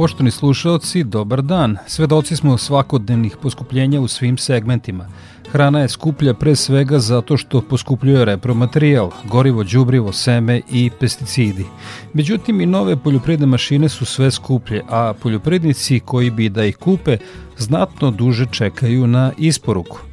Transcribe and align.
Poštovani 0.00 0.30
slušalci, 0.30 1.04
dobar 1.04 1.42
dan. 1.42 1.76
Svedoci 1.86 2.36
smo 2.36 2.58
svakodnevnih 2.58 3.36
poskupljenja 3.42 4.00
u 4.00 4.08
svim 4.08 4.38
segmentima. 4.38 5.06
Hrana 5.52 5.80
je 5.80 5.88
skuplja 5.88 6.34
pre 6.34 6.56
svega 6.56 6.98
zato 6.98 7.36
što 7.36 7.60
poskupljuje 7.60 8.24
repromaterijal, 8.24 9.10
gorivo, 9.24 9.64
đubrivo, 9.64 10.12
seme 10.12 10.60
i 10.70 10.90
pesticidi. 11.00 11.66
Međutim, 12.14 12.60
i 12.60 12.66
nove 12.66 12.96
poljoprivredne 12.96 13.46
mašine 13.46 13.88
su 13.88 14.04
sve 14.04 14.30
skuplje, 14.30 14.82
a 14.88 15.12
poljoprivrednici 15.22 16.00
koji 16.00 16.30
bi 16.30 16.48
da 16.48 16.64
ih 16.64 16.76
kupe 16.76 17.18
znatno 17.58 18.10
duže 18.10 18.46
čekaju 18.52 19.06
na 19.06 19.32
isporuku 19.38 20.09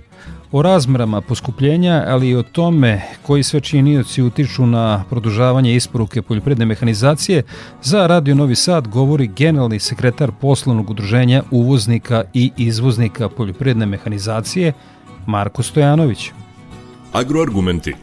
o 0.51 0.61
razmerama 0.61 1.21
poskupljenja, 1.21 2.03
ali 2.07 2.29
i 2.29 2.35
o 2.35 2.43
tome 2.43 3.01
koji 3.21 3.43
sve 3.43 3.59
činioci 3.59 4.23
utiču 4.23 4.65
na 4.65 5.03
produžavanje 5.09 5.75
isporuke 5.75 6.21
poljoprivredne 6.21 6.65
mehanizacije, 6.65 7.43
za 7.81 8.07
Radio 8.07 8.35
Novi 8.35 8.55
Sad 8.55 8.87
govori 8.87 9.27
generalni 9.27 9.79
sekretar 9.79 10.31
poslovnog 10.41 10.89
udruženja 10.89 11.43
uvoznika 11.51 12.23
i 12.33 12.51
izvoznika 12.57 13.29
poljoprivredne 13.29 13.85
mehanizacije 13.85 14.73
Marko 15.25 15.63
Stojanović. 15.63 16.31
Agroargumenti 17.13 17.93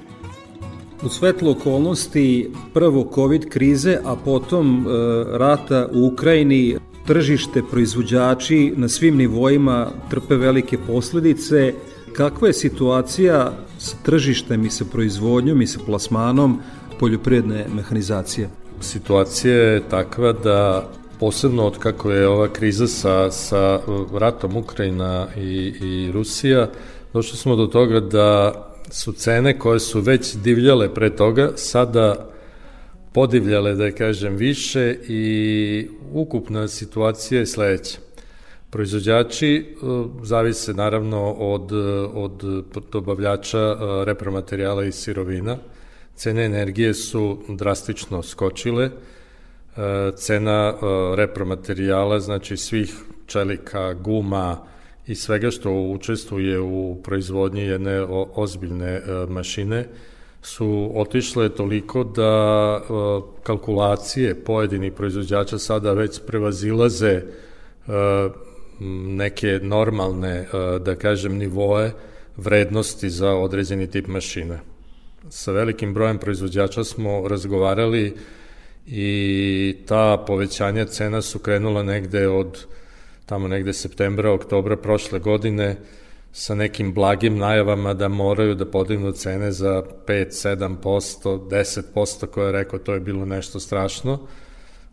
U 1.03 1.09
svetlu 1.09 1.51
okolnosti 1.51 2.51
prvo 2.75 3.11
COVID 3.15 3.49
krize, 3.49 3.99
a 4.05 4.17
potom 4.17 4.87
e, 4.87 4.91
rata 5.39 5.89
u 5.93 6.07
Ukrajini, 6.07 6.77
tržište 7.07 7.63
proizvođači 7.71 8.73
na 8.77 8.89
svim 8.89 9.17
nivoima 9.17 9.87
trpe 10.11 10.37
velike 10.37 10.79
posledice, 10.87 11.75
Kakva 12.17 12.49
je 12.49 12.53
situacija 12.53 13.53
sa 13.79 13.97
tržištem 14.03 14.65
i 14.65 14.71
sa 14.71 14.85
proizvodnjom 14.93 15.63
i 15.63 15.67
sa 15.67 15.81
plasmanom 15.87 16.61
poljoprivredne 16.99 17.67
mehanizacije? 17.75 18.49
Situacija 18.81 19.55
je 19.55 19.89
takva 19.89 20.33
da 20.33 20.91
posebno 21.21 21.67
od 21.67 21.79
kako 21.79 22.11
je 22.11 22.29
ova 22.29 22.49
kriza 22.49 22.87
sa, 22.87 23.31
sa 23.31 23.81
ratom 24.13 24.57
Ukrajina 24.57 25.27
i, 25.37 25.75
i 25.81 26.13
Rusija, 26.13 26.71
došli 27.13 27.39
smo 27.39 27.57
do 27.57 27.67
toga 27.67 28.01
da 28.01 28.53
su 28.91 29.13
cene 29.13 29.59
koje 29.59 29.81
su 29.81 30.01
već 30.01 30.35
divljale 30.35 30.95
pre 30.95 31.17
toga, 31.17 31.51
sada 31.57 32.31
podivljale, 33.13 33.75
da 33.75 33.85
je 33.85 33.93
kažem, 33.93 34.37
više 34.37 34.97
i 35.09 35.89
ukupna 36.13 36.69
situacija 36.69 37.41
je 37.41 37.47
sledeća. 37.47 37.99
Proizvođači 38.75 39.57
e, 39.57 39.65
zavise 40.23 40.75
naravno 40.75 41.33
od, 41.33 41.73
od 42.15 42.65
dobavljača 42.93 43.59
e, 43.59 43.77
repromaterijala 44.05 44.85
i 44.85 44.93
sirovina. 44.93 45.57
Cene 46.15 46.45
energije 46.45 46.95
su 46.95 47.39
drastično 47.49 48.23
skočile. 48.23 48.85
E, 48.85 48.91
cena 50.17 50.75
repromaterijala, 51.15 52.21
znači 52.21 52.57
svih 52.57 52.95
čelika, 53.27 53.93
guma 53.93 54.57
i 55.07 55.15
svega 55.15 55.51
što 55.51 55.73
učestvuje 55.73 56.61
u 56.61 56.97
proizvodnji 57.03 57.63
jedne 57.63 58.03
ozbiljne 58.35 59.03
mašine, 59.29 59.89
su 60.43 60.91
otišle 60.95 61.49
toliko 61.49 62.05
da 62.05 62.81
kalkulacije 63.43 64.45
pojedinih 64.45 64.93
proizvođača 64.93 65.59
sada 65.59 65.93
već 65.93 66.21
prevazilaze 66.27 67.23
neke 68.81 69.61
normalne, 69.63 70.37
e, 70.39 70.47
da 70.79 70.97
kažem, 70.97 71.39
nivoe 71.39 71.91
vrednosti 72.37 73.11
za 73.11 73.31
određeni 73.31 73.91
tip 73.91 74.07
mašine. 74.07 74.61
Sa 75.31 75.53
velikim 75.53 75.95
brojem 75.95 76.19
proizvođača 76.19 76.85
smo 76.85 77.29
razgovarali 77.29 78.17
i 78.87 79.77
ta 79.87 80.25
povećanja 80.27 80.85
cena 80.85 81.23
su 81.23 81.39
krenula 81.39 81.83
negde 81.83 82.29
od 82.29 82.67
tamo 83.27 83.49
negde 83.49 83.73
septembra, 83.73 84.33
oktobra 84.33 84.77
prošle 84.77 85.19
godine 85.19 85.77
sa 86.33 86.55
nekim 86.55 86.95
blagim 86.95 87.39
najavama 87.39 87.95
da 87.95 88.09
moraju 88.09 88.55
da 88.55 88.71
podignu 88.71 89.13
cene 89.13 89.53
za 89.53 89.83
5, 90.07 90.79
7%, 90.83 91.49
10% 91.49 92.27
koje 92.27 92.47
je 92.47 92.53
rekao, 92.53 92.79
to 92.79 92.95
je 92.95 93.01
bilo 93.01 93.25
nešto 93.25 93.61
strašno 93.61 94.27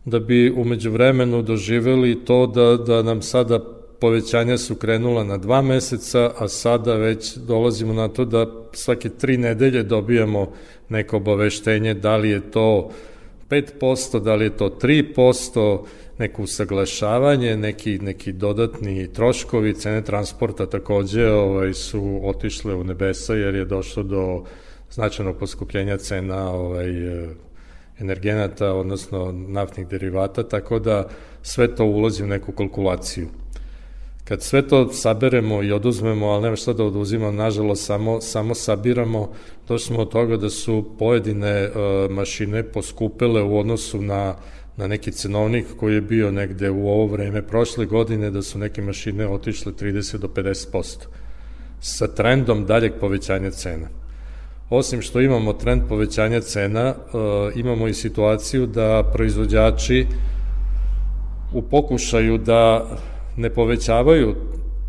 da 0.04 0.18
bi 0.18 0.50
umeđu 0.50 0.90
vremenu 0.90 1.42
doživeli 1.42 2.24
to 2.24 2.46
da, 2.46 2.76
da 2.76 3.02
nam 3.02 3.22
sada 3.22 3.58
povećanja 4.00 4.58
su 4.58 4.74
krenula 4.74 5.24
na 5.24 5.36
dva 5.36 5.62
meseca, 5.62 6.30
a 6.38 6.48
sada 6.48 6.94
već 6.94 7.36
dolazimo 7.36 7.92
na 7.92 8.08
to 8.08 8.24
da 8.24 8.46
svake 8.72 9.08
tri 9.08 9.36
nedelje 9.36 9.82
dobijamo 9.82 10.52
neko 10.88 11.16
obaveštenje 11.16 11.94
da 11.94 12.16
li 12.16 12.30
je 12.30 12.50
to 12.50 12.90
5%, 13.48 14.20
da 14.20 14.34
li 14.34 14.44
je 14.44 14.56
to 14.56 14.68
3%, 14.82 15.84
neko 16.18 16.42
usaglašavanje, 16.42 17.56
neki, 17.56 17.98
neki 17.98 18.32
dodatni 18.32 19.12
troškovi, 19.12 19.74
cene 19.74 20.04
transporta 20.04 20.66
takođe 20.66 21.30
ovaj, 21.30 21.74
su 21.74 22.20
otišle 22.22 22.74
u 22.74 22.84
nebesa 22.84 23.34
jer 23.34 23.54
je 23.54 23.64
došlo 23.64 24.02
do 24.02 24.44
značajnog 24.90 25.36
poskupljenja 25.36 25.96
cena 25.96 26.50
ovaj, 26.50 26.92
energenata, 28.02 28.74
odnosno 28.74 29.32
naftnih 29.32 29.86
derivata, 29.88 30.42
tako 30.42 30.78
da 30.78 31.08
sve 31.42 31.74
to 31.74 31.84
ulazi 31.84 32.24
u 32.24 32.26
neku 32.26 32.52
kalkulaciju. 32.52 33.28
Kad 34.24 34.42
sve 34.42 34.68
to 34.68 34.92
saberemo 34.92 35.62
i 35.62 35.72
oduzmemo, 35.72 36.26
ali 36.26 36.42
nema 36.42 36.56
šta 36.56 36.72
da 36.72 36.84
oduzimamo, 36.84 37.32
nažalost 37.32 37.86
samo, 37.86 38.20
samo 38.20 38.54
sabiramo, 38.54 39.32
došli 39.68 39.86
smo 39.86 40.02
od 40.02 40.10
toga 40.10 40.36
da 40.36 40.50
su 40.50 40.84
pojedine 40.98 41.68
uh, 41.68 42.10
mašine 42.10 42.62
poskupele 42.62 43.42
u 43.42 43.58
odnosu 43.58 44.02
na, 44.02 44.34
na 44.76 44.86
neki 44.86 45.12
cenovnik 45.12 45.66
koji 45.76 45.94
je 45.94 46.00
bio 46.00 46.30
negde 46.30 46.70
u 46.70 46.88
ovo 46.88 47.06
vreme 47.06 47.42
prošle 47.42 47.86
godine, 47.86 48.30
da 48.30 48.42
su 48.42 48.58
neke 48.58 48.82
mašine 48.82 49.28
otišle 49.28 49.72
30 49.72 50.16
do 50.16 50.28
50% 50.28 51.06
sa 51.80 52.06
trendom 52.06 52.66
daljeg 52.66 52.92
povećanja 53.00 53.50
cena. 53.50 54.01
Osim 54.72 55.02
što 55.02 55.20
imamo 55.20 55.52
trend 55.52 55.82
povećanja 55.88 56.40
cena, 56.40 56.94
uh, 56.94 57.56
imamo 57.56 57.88
i 57.88 57.94
situaciju 57.94 58.66
da 58.66 59.10
proizvođači 59.12 60.06
u 61.54 61.62
pokušaju 61.62 62.38
da 62.38 62.86
ne 63.36 63.50
povećavaju 63.50 64.34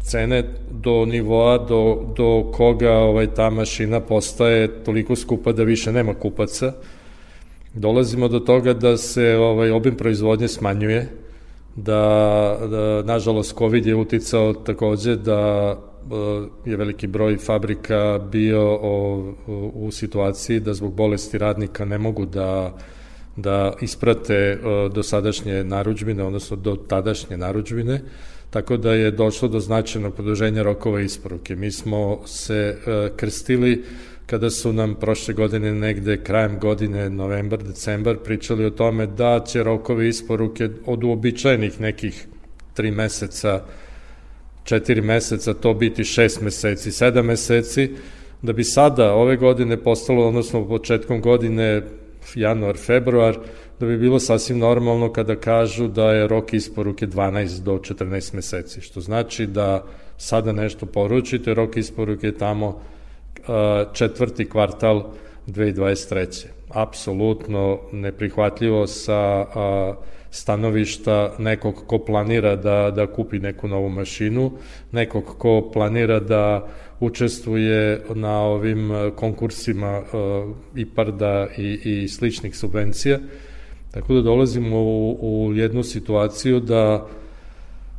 cene 0.02 0.44
do 0.72 1.06
nivoa 1.06 1.58
do, 1.58 2.14
do 2.18 2.52
koga 2.54 2.92
ovaj, 2.92 3.28
ta 3.28 3.50
mašina 3.50 4.00
postaje 4.00 4.84
toliko 4.84 5.16
skupa 5.16 5.52
da 5.52 5.64
više 5.64 5.92
nema 5.92 6.14
kupaca. 6.14 6.74
Dolazimo 7.74 8.28
do 8.28 8.40
toga 8.40 8.74
da 8.74 8.98
se 8.98 9.38
ovaj 9.38 9.72
obim 9.72 9.96
proizvodnje 9.96 10.48
smanjuje, 10.48 11.08
da, 11.76 12.58
da 12.70 13.02
nažalost 13.02 13.58
COVID 13.58 13.86
je 13.86 13.96
uticao 13.96 14.54
takođe 14.54 15.16
da 15.16 15.76
je 16.66 16.78
veliki 16.78 17.08
broj 17.08 17.38
fabrika 17.38 18.20
bio 18.32 18.80
u 19.74 19.92
situaciji 19.92 20.60
da 20.60 20.74
zbog 20.74 20.94
bolesti 20.94 21.38
radnika 21.38 21.86
ne 21.86 21.98
mogu 21.98 22.26
da 22.26 22.78
da 23.36 23.74
isprate 23.82 24.34
eh, 24.34 24.60
do 24.94 25.04
sadašnje 25.04 25.64
naručbine, 25.64 26.24
odnosno 26.24 26.58
do 26.58 26.76
tadašnje 26.76 27.38
naručbine, 27.38 28.02
tako 28.50 28.78
da 28.78 28.94
je 28.94 29.12
došlo 29.12 29.48
do 29.48 29.60
značajnog 29.60 30.14
produženja 30.16 30.64
rokova 30.64 31.02
isporuke. 31.02 31.56
Mi 31.56 31.72
smo 31.72 32.22
se 32.26 32.78
e, 32.88 33.10
krstili 33.16 33.84
kada 34.26 34.50
su 34.50 34.74
nam 34.74 34.96
prošle 34.96 35.34
godine 35.34 35.74
negde 35.74 36.24
krajem 36.24 36.60
godine, 36.60 37.10
novembar, 37.10 37.64
decembar, 37.64 38.18
pričali 38.18 38.66
o 38.66 38.70
tome 38.70 39.08
da 39.08 39.40
će 39.48 39.64
rokove 39.64 40.08
isporuke 40.08 40.70
od 40.86 41.04
uobičajenih 41.04 41.82
nekih 41.82 42.28
tri 42.74 42.92
meseca, 42.92 43.64
četiri 44.64 45.02
meseca, 45.02 45.54
to 45.54 45.74
biti 45.74 46.04
šest 46.04 46.42
meseci, 46.42 46.92
sedam 46.92 47.26
meseci, 47.26 47.90
da 48.42 48.54
bi 48.54 48.64
sada 48.64 49.14
ove 49.14 49.38
godine 49.38 49.78
postalo, 49.78 50.28
odnosno 50.28 50.68
početkom 50.68 51.22
godine, 51.22 51.82
januar, 52.36 52.78
februar, 52.78 53.38
da 53.80 53.86
bi 53.86 53.98
bilo 53.98 54.20
sasvim 54.20 54.60
normalno 54.60 55.14
kada 55.14 55.36
kažu 55.36 55.88
da 55.88 56.12
je 56.12 56.28
rok 56.28 56.54
isporuke 56.54 57.08
12 57.08 57.64
do 57.64 57.72
14 57.72 58.34
meseci, 58.36 58.82
što 58.82 59.02
znači 59.02 59.46
da 59.46 59.84
sada 60.18 60.52
nešto 60.52 60.86
poručite, 60.86 61.54
rok 61.54 61.78
isporuke 61.78 62.28
je 62.28 62.38
tamo 62.38 62.82
četvrti 63.94 64.50
kvartal 64.50 65.12
2023. 65.48 66.53
Apsolutno 66.74 67.80
neprihvatljivo 67.92 68.88
sa 68.88 69.46
stanovišta 70.32 71.36
nekog 71.40 71.84
ko 71.88 72.00
planira 72.00 72.56
da, 72.56 72.92
da 72.92 73.08
kupi 73.08 73.40
neku 73.40 73.68
novu 73.68 73.90
mašinu, 73.90 74.52
nekog 74.92 75.36
ko 75.38 75.70
planira 75.74 76.20
da 76.20 76.68
učestvuje 77.00 78.02
na 78.16 78.40
ovim 78.42 78.92
konkursima 79.16 80.02
IPARDA 80.76 81.48
i, 81.58 81.80
i 81.84 82.08
sličnih 82.08 82.58
subvencija. 82.58 83.20
Tako 83.92 84.14
da 84.14 84.22
dolazimo 84.22 84.78
u, 84.78 85.18
u 85.22 85.54
jednu 85.54 85.84
situaciju 85.84 86.60
da 86.60 87.08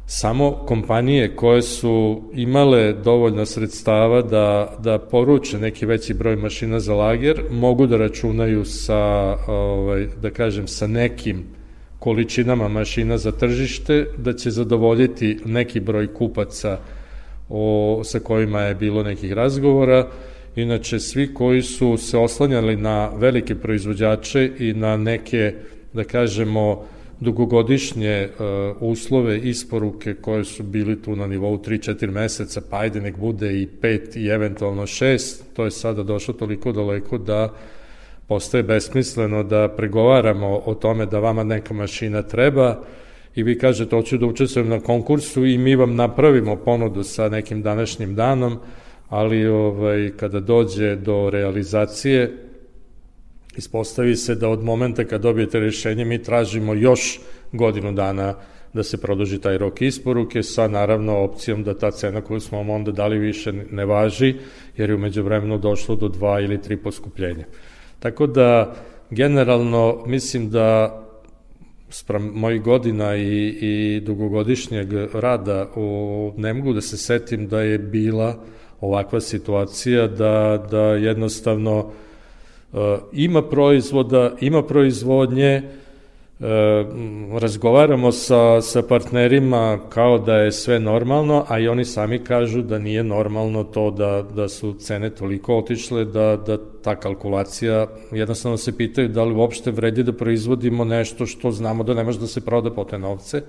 samo 0.06 0.50
kompanije 0.50 1.36
koje 1.36 1.62
su 1.62 2.22
imale 2.34 2.92
dovoljno 2.92 3.46
sredstava 3.46 4.22
da, 4.22 4.76
da 4.78 4.98
poruče 4.98 5.58
neki 5.58 5.86
veći 5.86 6.14
broj 6.14 6.36
mašina 6.36 6.80
za 6.80 6.94
lager 6.94 7.42
mogu 7.50 7.86
da 7.86 7.96
računaju 7.96 8.64
sa, 8.64 9.00
ovaj, 9.48 10.06
da 10.22 10.30
kažem, 10.30 10.68
sa 10.68 10.86
nekim 10.86 11.44
količinama 11.98 12.68
mašina 12.68 13.18
za 13.18 13.32
tržište, 13.32 14.06
da 14.16 14.32
će 14.32 14.50
zadovoljiti 14.50 15.38
neki 15.44 15.80
broj 15.80 16.14
kupaca 16.14 16.78
o, 17.48 18.00
sa 18.04 18.20
kojima 18.20 18.62
je 18.62 18.74
bilo 18.74 19.02
nekih 19.02 19.32
razgovora. 19.32 20.08
Inače, 20.56 21.00
svi 21.00 21.34
koji 21.34 21.62
su 21.62 21.96
se 21.96 22.18
oslanjali 22.18 22.76
na 22.76 23.08
velike 23.16 23.54
proizvođače 23.54 24.50
i 24.58 24.72
na 24.72 24.96
neke, 24.96 25.54
da 25.92 26.04
kažemo, 26.04 26.84
dugogodišnje 27.24 28.28
uh, 28.28 28.82
uslove 28.82 29.38
isporuke 29.38 30.14
koje 30.14 30.44
su 30.44 30.62
bili 30.62 31.02
tu 31.02 31.16
na 31.16 31.26
nivou 31.26 31.58
3-4 31.58 32.10
meseca, 32.10 32.60
pa 32.70 32.78
ajde 32.78 33.00
nek 33.00 33.16
bude 33.16 33.52
i 33.60 33.68
5 33.82 34.18
i 34.18 34.28
eventualno 34.28 34.82
6, 34.82 35.42
to 35.56 35.64
je 35.64 35.70
sada 35.70 36.02
došlo 36.02 36.34
toliko 36.34 36.72
daleko 36.72 37.18
da 37.18 37.52
postaje 38.28 38.62
besmisleno 38.62 39.42
da 39.42 39.68
pregovaramo 39.68 40.62
o 40.66 40.74
tome 40.74 41.06
da 41.06 41.18
vama 41.18 41.44
neka 41.44 41.74
mašina 41.74 42.22
treba 42.22 42.82
i 43.34 43.42
vi 43.42 43.58
kažete 43.58 43.96
hoću 43.96 44.18
da 44.18 44.26
učestvujem 44.26 44.68
na 44.68 44.80
konkursu 44.80 45.44
i 45.44 45.58
mi 45.58 45.76
vam 45.76 45.94
napravimo 45.94 46.56
ponudu 46.56 47.02
sa 47.02 47.28
nekim 47.28 47.62
današnjim 47.62 48.14
danom, 48.14 48.58
ali 49.08 49.46
ovaj, 49.46 50.10
kada 50.16 50.40
dođe 50.40 50.96
do 50.96 51.30
realizacije 51.30 52.32
Ispostavi 53.56 54.16
se 54.16 54.34
da 54.34 54.48
od 54.48 54.62
momenta 54.62 55.04
kad 55.04 55.20
dobijete 55.20 55.60
rešenje 55.60 56.04
mi 56.04 56.22
tražimo 56.22 56.74
još 56.74 57.20
godinu 57.52 57.92
dana 57.92 58.34
da 58.72 58.82
se 58.82 59.00
produži 59.00 59.40
taj 59.40 59.58
rok 59.58 59.82
isporuke 59.82 60.42
sa 60.42 60.68
naravno 60.68 61.18
opcijom 61.18 61.62
da 61.64 61.78
ta 61.78 61.90
cena 61.90 62.20
koju 62.20 62.40
smo 62.40 62.58
vam 62.58 62.70
onda 62.70 62.92
dali 62.92 63.18
više 63.18 63.52
ne 63.52 63.84
važi 63.84 64.34
jer 64.76 64.90
je 64.90 64.96
umeđu 64.96 65.22
vremenu 65.22 65.58
došlo 65.58 65.96
do 65.96 66.08
dva 66.08 66.40
ili 66.40 66.62
tri 66.62 66.76
poskupljenja. 66.76 67.44
Tako 67.98 68.26
da 68.26 68.74
generalno 69.10 70.02
mislim 70.06 70.50
da 70.50 71.00
sprem 71.88 72.30
mojih 72.34 72.62
godina 72.62 73.16
i, 73.16 73.58
i 73.60 74.00
dugogodišnjeg 74.00 74.92
rada 75.12 75.68
u, 75.76 76.32
ne 76.36 76.54
mogu 76.54 76.72
da 76.72 76.80
se 76.80 76.96
setim 76.96 77.48
da 77.48 77.60
je 77.60 77.78
bila 77.78 78.44
ovakva 78.80 79.20
situacija 79.20 80.06
da, 80.06 80.66
da 80.70 80.80
jednostavno 80.80 81.90
ima 83.12 83.42
proizvoda, 83.42 84.32
ima 84.40 84.62
proizvodnje, 84.62 85.50
e, 85.54 85.62
razgovaramo 87.40 88.12
sa, 88.12 88.60
sa 88.60 88.82
partnerima 88.82 89.78
kao 89.88 90.18
da 90.18 90.36
je 90.36 90.52
sve 90.52 90.80
normalno, 90.80 91.44
a 91.48 91.58
i 91.58 91.68
oni 91.68 91.84
sami 91.84 92.18
kažu 92.18 92.62
da 92.62 92.78
nije 92.78 93.04
normalno 93.04 93.64
to 93.64 93.90
da, 93.90 94.24
da 94.34 94.48
su 94.48 94.74
cene 94.78 95.10
toliko 95.10 95.58
otišle 95.58 96.04
da, 96.04 96.36
da 96.46 96.58
ta 96.82 96.96
kalkulacija, 96.96 97.86
jednostavno 98.12 98.56
se 98.56 98.76
pitaju 98.76 99.08
da 99.08 99.24
li 99.24 99.34
uopšte 99.34 99.70
vredi 99.70 100.02
da 100.02 100.12
proizvodimo 100.12 100.84
nešto 100.84 101.26
što 101.26 101.50
znamo 101.50 101.84
da 101.84 101.94
ne 101.94 102.04
može 102.04 102.18
da 102.18 102.26
se 102.26 102.40
proda 102.40 102.70
po 102.70 102.84
te 102.84 102.98
novce. 102.98 103.42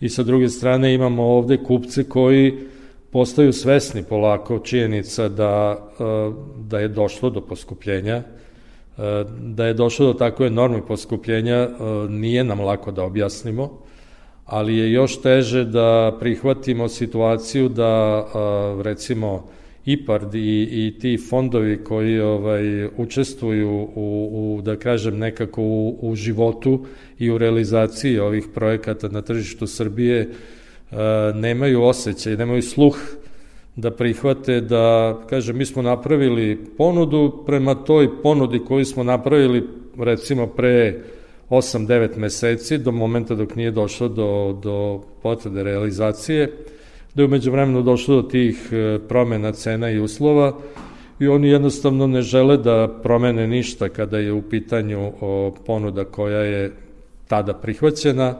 I 0.00 0.08
sa 0.08 0.22
druge 0.22 0.48
strane 0.48 0.94
imamo 0.94 1.22
ovde 1.22 1.56
kupce 1.56 2.04
koji 2.04 2.54
postaju 3.10 3.52
svesni 3.52 4.02
polako 4.02 4.58
činjenica 4.58 5.28
da, 5.28 5.78
e, 6.00 6.04
da 6.58 6.80
je 6.80 6.88
došlo 6.88 7.30
do 7.30 7.40
poskupljenja, 7.40 8.16
e, 8.16 8.22
da 9.40 9.66
je 9.66 9.74
došlo 9.74 10.06
do 10.06 10.12
takve 10.12 10.46
enormne 10.46 10.86
poskupljenja, 10.86 11.56
e, 11.56 11.68
nije 12.08 12.44
nam 12.44 12.60
lako 12.60 12.92
da 12.92 13.02
objasnimo, 13.02 13.78
ali 14.44 14.76
je 14.76 14.92
još 14.92 15.22
teže 15.22 15.64
da 15.64 16.16
prihvatimo 16.20 16.88
situaciju 16.88 17.68
da 17.68 18.24
recimo 18.82 19.48
IPARD 19.84 20.34
i, 20.34 20.68
i 20.70 20.98
ti 21.00 21.18
fondovi 21.28 21.84
koji 21.84 22.20
ovaj 22.20 22.86
učestvuju 22.96 23.88
u, 23.94 24.28
u 24.32 24.62
da 24.62 24.76
kažem 24.76 25.18
nekako 25.18 25.62
u, 25.62 25.98
u 26.00 26.14
životu 26.14 26.84
i 27.18 27.30
u 27.30 27.38
realizaciji 27.38 28.18
ovih 28.18 28.46
projekata 28.54 29.08
na 29.08 29.22
tržištu 29.22 29.66
Srbije 29.66 30.30
nemaju 31.34 31.82
osjećaj, 31.82 32.36
nemaju 32.36 32.62
sluh 32.62 32.96
da 33.76 33.90
prihvate 33.90 34.60
da, 34.60 35.18
kaže, 35.30 35.52
mi 35.52 35.66
smo 35.66 35.82
napravili 35.82 36.58
ponudu, 36.78 37.42
prema 37.46 37.74
toj 37.74 38.22
ponudi 38.22 38.58
koju 38.58 38.84
smo 38.84 39.04
napravili 39.04 39.66
recimo 39.98 40.46
pre 40.46 41.00
8-9 41.50 42.16
meseci, 42.16 42.78
do 42.78 42.92
momenta 42.92 43.34
dok 43.34 43.54
nije 43.54 43.70
došlo 43.70 44.08
do, 44.08 44.58
do 44.62 45.00
potvrde 45.22 45.62
realizacije, 45.62 46.52
da 47.14 47.22
je 47.22 47.26
umeđu 47.26 47.50
vremenu 47.50 47.82
došlo 47.82 48.22
do 48.22 48.28
tih 48.28 48.68
e, 48.72 48.98
promena 49.08 49.52
cena 49.52 49.90
i 49.90 50.00
uslova 50.00 50.52
i 51.20 51.28
oni 51.28 51.48
jednostavno 51.48 52.06
ne 52.06 52.22
žele 52.22 52.56
da 52.56 52.98
promene 53.02 53.46
ništa 53.46 53.88
kada 53.88 54.18
je 54.18 54.32
u 54.32 54.42
pitanju 54.42 55.12
ponuda 55.66 56.04
koja 56.04 56.40
je 56.40 56.72
tada 57.28 57.54
prihvaćena, 57.54 58.38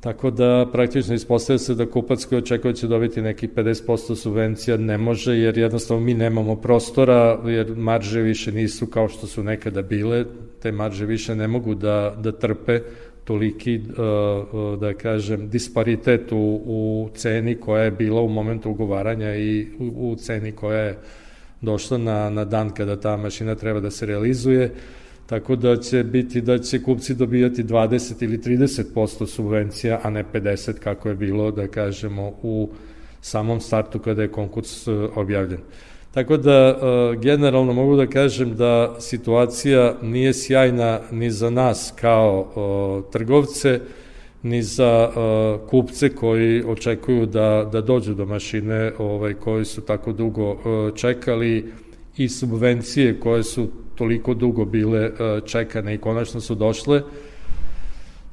Tako 0.00 0.30
da 0.30 0.66
praktično 0.72 1.14
ispostavlja 1.14 1.58
se 1.58 1.74
da 1.74 1.86
kupac 1.86 2.24
koji 2.24 2.38
očekuje 2.38 2.72
da 2.72 2.76
će 2.76 2.86
dobiti 2.86 3.22
nekih 3.22 3.50
50% 3.50 4.14
subvencija 4.14 4.76
ne 4.76 4.98
može 4.98 5.38
jer 5.38 5.58
jednostavno 5.58 6.04
mi 6.04 6.14
nemamo 6.14 6.56
prostora 6.56 7.40
jer 7.46 7.76
marže 7.76 8.20
više 8.20 8.52
nisu 8.52 8.86
kao 8.86 9.08
što 9.08 9.26
su 9.26 9.42
nekada 9.42 9.82
bile, 9.82 10.24
te 10.62 10.72
marže 10.72 11.06
više 11.06 11.34
ne 11.34 11.48
mogu 11.48 11.74
da, 11.74 12.16
da 12.22 12.32
trpe 12.32 12.80
toliki, 13.24 13.78
uh, 13.78 14.54
uh, 14.54 14.78
da 14.78 14.94
kažem, 14.94 15.48
disparitet 15.48 16.32
u, 16.32 16.62
u 16.66 17.08
ceni 17.14 17.54
koja 17.54 17.84
je 17.84 17.90
bila 17.90 18.20
u 18.20 18.28
momentu 18.28 18.70
ugovaranja 18.70 19.34
i 19.36 19.66
u, 19.78 20.10
u 20.10 20.16
ceni 20.16 20.52
koja 20.52 20.78
je 20.78 20.98
došla 21.60 21.98
na, 21.98 22.30
na 22.30 22.44
dan 22.44 22.70
kada 22.70 23.00
ta 23.00 23.16
mašina 23.16 23.54
treba 23.54 23.80
da 23.80 23.90
se 23.90 24.06
realizuje. 24.06 24.64
Uh, 24.64 25.07
Tako 25.28 25.56
da 25.56 25.76
će 25.76 26.04
biti 26.04 26.40
da 26.40 26.58
će 26.58 26.82
kupci 26.82 27.14
dobijati 27.14 27.64
20 27.64 28.24
ili 28.24 28.38
30% 28.38 29.26
subvencija, 29.26 30.00
a 30.02 30.10
ne 30.10 30.24
50 30.32 30.72
kako 30.72 31.08
je 31.08 31.14
bilo, 31.14 31.50
da 31.50 31.66
kažemo, 31.66 32.32
u 32.42 32.68
samom 33.20 33.60
startu 33.60 33.98
kada 33.98 34.22
je 34.22 34.32
konkurs 34.32 34.88
e, 34.88 34.92
objavljen. 35.14 35.60
Tako 36.14 36.36
da, 36.36 36.52
e, 36.52 37.16
generalno 37.16 37.72
mogu 37.72 37.96
da 37.96 38.06
kažem 38.06 38.56
da 38.56 38.96
situacija 39.00 39.94
nije 40.02 40.34
sjajna 40.34 41.00
ni 41.10 41.30
za 41.30 41.50
nas 41.50 41.92
kao 42.00 43.02
trgovce, 43.12 43.80
ni 44.42 44.62
za 44.62 45.10
kupce 45.70 46.08
koji 46.08 46.64
očekuju 46.64 47.26
da, 47.26 47.68
da 47.72 47.80
dođu 47.80 48.14
do 48.14 48.26
mašine 48.26 48.92
ovaj, 48.98 49.34
koji 49.34 49.64
su 49.64 49.80
tako 49.80 50.12
dugo 50.12 50.56
čekali 50.94 51.72
i 52.16 52.28
subvencije 52.28 53.20
koje 53.20 53.42
su 53.42 53.68
toliko 53.98 54.34
dugo 54.34 54.64
bile 54.64 55.00
e, 55.00 55.40
čekane 55.46 55.94
i 55.94 55.98
konačno 55.98 56.40
su 56.40 56.54
došle, 56.54 57.02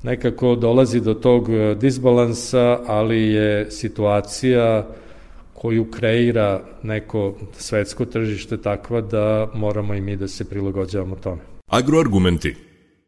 nekako 0.03 0.55
dolazi 0.55 1.01
do 1.01 1.13
tog 1.13 1.50
e, 1.50 1.75
disbalansa, 1.75 2.79
ali 2.88 3.22
je 3.22 3.72
situacija 3.72 4.88
koju 5.53 5.91
kreira 5.91 6.62
neko 6.84 7.34
svetsko 7.57 8.05
tržište 8.05 8.57
takva 8.57 9.01
da 9.01 9.51
moramo 9.53 9.93
i 9.93 10.01
mi 10.01 10.15
da 10.15 10.27
se 10.27 10.45
prilagođavamo 10.50 11.15
tome. 11.15 11.41
Agroargumenti 11.67 12.55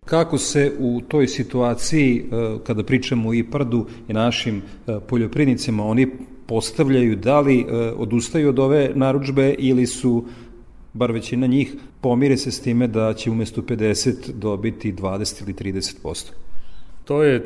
Kako 0.06 0.38
se 0.38 0.72
u 0.80 1.02
toj 1.08 1.28
situaciji, 1.28 2.18
e, 2.18 2.58
kada 2.64 2.84
pričamo 2.84 3.30
o 3.30 3.34
IPARD-u 3.34 3.86
i 4.08 4.14
našim 4.14 4.62
poljoprivnicima, 5.08 5.86
oni 5.86 6.08
postavljaju 6.48 7.16
da 7.16 7.40
li 7.40 7.66
odustaju 7.98 8.50
od 8.50 8.60
ove 8.60 8.92
naručbe 8.96 9.56
ili 9.58 9.86
su 9.86 10.26
bar 10.98 11.12
većina 11.12 11.48
njih, 11.48 11.76
pomire 12.02 12.38
se 12.38 12.52
s 12.52 12.62
time 12.62 12.88
da 12.88 13.14
će 13.14 13.32
umesto 13.32 13.62
50 13.62 14.32
dobiti 14.32 14.94
20 14.94 15.44
ili 15.44 15.54
30%. 15.54 16.32
To 17.08 17.24
je 17.24 17.36
e, 17.36 17.42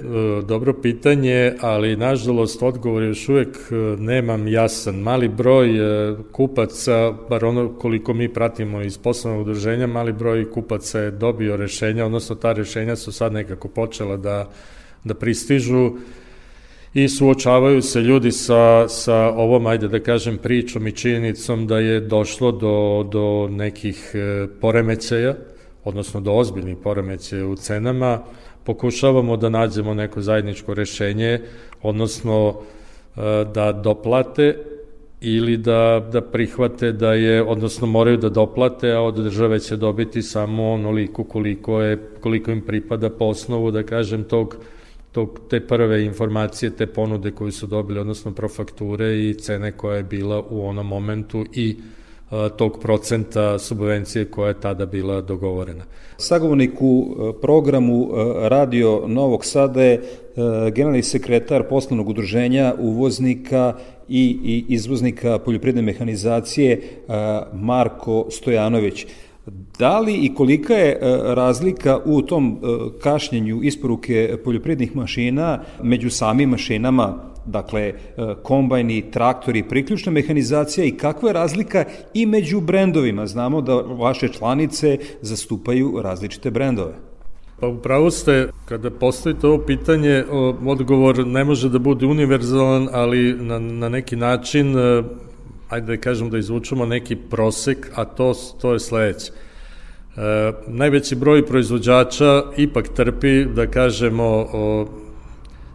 dobro 0.47 0.73
pitanje, 0.73 1.53
ali 1.59 1.95
nažalost 1.95 2.63
odgovor 2.63 3.03
još 3.03 3.29
uvek 3.29 3.57
e, 3.71 3.75
nemam 4.01 4.47
jasan. 4.47 4.95
Mali 4.95 5.27
broj 5.27 5.69
e, 5.77 6.15
kupaca, 6.31 7.13
bar 7.29 7.45
ono 7.45 7.69
koliko 7.69 8.13
mi 8.13 8.33
pratimo 8.33 8.81
iz 8.81 8.97
poslovnog 8.97 9.41
udruženja, 9.41 9.87
mali 9.87 10.13
broj 10.13 10.51
kupaca 10.51 10.99
je 10.99 11.11
dobio 11.11 11.57
rešenja, 11.57 12.05
odnosno 12.05 12.35
ta 12.35 12.53
rešenja 12.53 12.95
su 12.95 13.11
sad 13.11 13.33
nekako 13.33 13.67
počela 13.67 14.17
da, 14.17 14.49
da 15.03 15.13
pristižu 15.13 15.91
i 16.93 17.09
suočavaju 17.09 17.81
se 17.81 18.01
ljudi 18.01 18.31
sa, 18.31 18.87
sa 18.87 19.15
ovom, 19.15 19.65
ajde 19.65 19.87
da 19.87 19.99
kažem, 19.99 20.37
pričom 20.37 20.87
i 20.87 20.91
činjenicom 20.91 21.67
da 21.67 21.79
je 21.79 21.99
došlo 21.99 22.51
do, 22.51 23.07
do 23.11 23.47
nekih 23.51 24.15
poremećaja, 24.61 25.35
odnosno 25.83 26.21
do 26.21 26.31
ozbiljnih 26.31 26.77
poremećaja 26.83 27.47
u 27.47 27.55
cenama, 27.55 28.19
pokušavamo 28.63 29.37
da 29.37 29.49
nađemo 29.49 29.93
neko 29.93 30.21
zajedničko 30.21 30.73
rešenje, 30.73 31.39
odnosno 31.81 32.53
e, 32.55 33.21
da 33.53 33.71
doplate 33.71 34.57
ili 35.21 35.57
da, 35.57 36.09
da 36.11 36.21
prihvate 36.21 36.91
da 36.91 37.13
je, 37.13 37.43
odnosno 37.43 37.87
moraju 37.87 38.17
da 38.17 38.29
doplate, 38.29 38.91
a 38.91 39.01
od 39.01 39.15
države 39.15 39.59
će 39.59 39.77
dobiti 39.77 40.21
samo 40.21 40.71
onoliko 40.71 41.23
koliko, 41.23 41.81
je, 41.81 41.97
koliko 42.21 42.51
im 42.51 42.61
pripada 42.61 43.09
po 43.09 43.25
osnovu, 43.25 43.71
da 43.71 43.83
kažem, 43.83 44.23
tog, 44.23 44.57
tog, 45.11 45.39
te 45.49 45.67
prve 45.67 46.05
informacije, 46.05 46.75
te 46.75 46.87
ponude 46.87 47.31
koje 47.31 47.51
su 47.51 47.67
dobili, 47.67 47.99
odnosno 47.99 48.31
profakture 48.31 49.29
i 49.29 49.33
cene 49.33 49.71
koja 49.71 49.97
je 49.97 50.03
bila 50.03 50.43
u 50.49 50.65
onom 50.65 50.87
momentu 50.87 51.45
i 51.53 51.75
tog 52.57 52.79
procenta 52.81 53.59
subvencije 53.59 54.25
koja 54.25 54.47
je 54.47 54.59
tada 54.59 54.85
bila 54.85 55.21
dogovorena. 55.21 55.83
Sagovornik 56.17 56.81
u 56.81 57.15
programu 57.41 58.09
Radio 58.41 59.03
Novog 59.07 59.45
Sada 59.45 59.83
je 59.83 60.01
generalni 60.73 61.03
sekretar 61.03 61.63
poslovnog 61.69 62.09
udruženja 62.09 62.73
uvoznika 62.79 63.73
i, 64.09 64.39
i 64.43 64.65
izvoznika 64.73 65.39
poljoprivredne 65.39 65.81
mehanizacije 65.81 66.81
Marko 67.53 68.27
Stojanović. 68.29 69.05
Da 69.79 69.99
li 69.99 70.13
i 70.13 70.33
kolika 70.35 70.73
je 70.73 70.99
razlika 71.35 71.99
u 72.05 72.21
tom 72.21 72.59
kašnjenju 73.01 73.59
isporuke 73.63 74.37
poljoprivrednih 74.43 74.95
mašina 74.95 75.59
među 75.83 76.09
samim 76.09 76.49
mašinama 76.49 77.31
dakle 77.45 77.81
e, 77.81 77.93
kombajni, 78.43 79.11
traktori, 79.11 79.63
priključna 79.63 80.11
mehanizacija 80.11 80.85
i 80.85 80.91
kakva 80.91 81.29
je 81.29 81.33
razlika 81.33 81.85
i 82.13 82.25
među 82.25 82.61
brendovima? 82.61 83.27
Znamo 83.27 83.61
da 83.61 83.75
vaše 83.75 84.29
članice 84.29 84.97
zastupaju 85.21 86.01
različite 86.01 86.51
brendove. 86.51 86.93
Pa 87.59 87.67
upravo 87.67 88.11
ste, 88.11 88.49
kada 88.65 88.89
postavite 88.89 89.47
ovo 89.47 89.57
pitanje, 89.65 90.23
odgovor 90.65 91.27
ne 91.27 91.43
može 91.43 91.69
da 91.69 91.79
bude 91.79 92.05
univerzalan, 92.05 92.87
ali 92.91 93.33
na, 93.33 93.59
na 93.59 93.89
neki 93.89 94.15
način, 94.15 94.77
e, 94.77 95.03
ajde 95.71 95.95
da 95.95 96.01
kažem 96.01 96.29
da 96.29 96.37
izvučemo 96.37 96.85
neki 96.85 97.15
prosek, 97.15 97.91
a 97.95 98.05
to, 98.05 98.33
to 98.61 98.73
je 98.73 98.79
sledeće. 98.79 99.31
E, 99.31 100.51
najveći 100.67 101.15
broj 101.15 101.45
proizvođača 101.45 102.43
ipak 102.57 102.87
trpi, 102.87 103.45
da 103.45 103.67
kažemo, 103.67 104.47
o, 104.53 104.87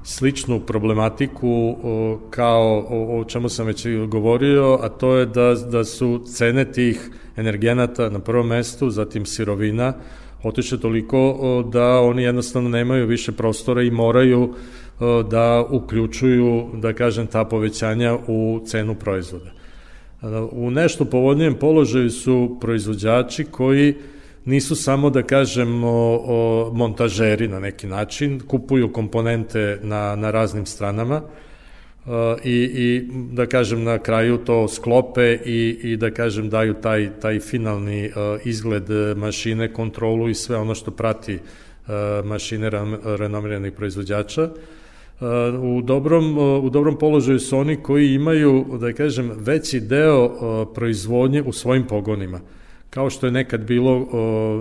sličnu 0.04 0.60
problematiku 0.60 1.76
kao 2.30 2.86
o, 2.88 3.20
o 3.20 3.24
čemu 3.24 3.48
sam 3.48 3.66
već 3.66 3.86
govorio, 4.08 4.78
a 4.82 4.88
to 4.88 5.16
je 5.16 5.26
da, 5.26 5.54
da 5.54 5.84
su 5.84 6.24
cene 6.34 6.72
tih 6.72 7.10
energenata 7.36 8.10
na 8.10 8.18
prvom 8.18 8.46
mestu, 8.46 8.90
zatim 8.90 9.26
sirovina, 9.26 9.92
otiče 10.42 10.80
toliko 10.80 11.36
da 11.72 12.00
oni 12.00 12.22
jednostavno 12.22 12.68
nemaju 12.68 13.06
više 13.06 13.32
prostora 13.32 13.82
i 13.82 13.90
moraju 13.90 14.54
da 15.30 15.64
uključuju, 15.70 16.66
da 16.74 16.92
kažem, 16.92 17.26
ta 17.26 17.44
povećanja 17.44 18.16
u 18.26 18.60
cenu 18.66 18.94
proizvoda. 18.94 19.55
U 20.52 20.70
nešto 20.70 21.04
povodnijem 21.04 21.54
položaju 21.54 22.10
su 22.10 22.56
proizvođači 22.60 23.44
koji 23.44 23.94
nisu 24.44 24.76
samo, 24.76 25.10
da 25.10 25.22
kažemo, 25.22 26.20
montažeri 26.72 27.48
na 27.48 27.60
neki 27.60 27.86
način, 27.86 28.40
kupuju 28.40 28.92
komponente 28.92 29.78
na, 29.82 30.16
na 30.16 30.30
raznim 30.30 30.66
stranama 30.66 31.22
i, 32.44 32.54
i, 32.54 33.08
da 33.32 33.46
kažem, 33.46 33.84
na 33.84 33.98
kraju 33.98 34.38
to 34.38 34.68
sklope 34.68 35.38
i, 35.44 35.78
i 35.82 35.96
da 35.96 36.10
kažem, 36.10 36.50
daju 36.50 36.74
taj, 36.74 37.10
taj 37.20 37.40
finalni 37.40 38.10
izgled 38.44 38.84
mašine, 39.16 39.72
kontrolu 39.72 40.28
i 40.28 40.34
sve 40.34 40.56
ono 40.56 40.74
što 40.74 40.90
prati 40.90 41.38
mašine 42.24 42.70
renomiranih 43.04 43.72
proizvođača. 43.72 44.48
U 45.62 45.82
dobrom, 45.82 46.38
u 46.38 46.70
dobrom 46.70 46.98
položaju 46.98 47.38
su 47.38 47.58
oni 47.58 47.76
koji 47.76 48.14
imaju, 48.14 48.64
da 48.80 48.92
kažem, 48.92 49.32
veći 49.36 49.80
deo 49.80 50.30
proizvodnje 50.74 51.42
u 51.42 51.52
svojim 51.52 51.86
pogonima 51.86 52.40
kao 52.96 53.10
što 53.10 53.26
je 53.26 53.32
nekad 53.32 53.60
bilo, 53.60 54.08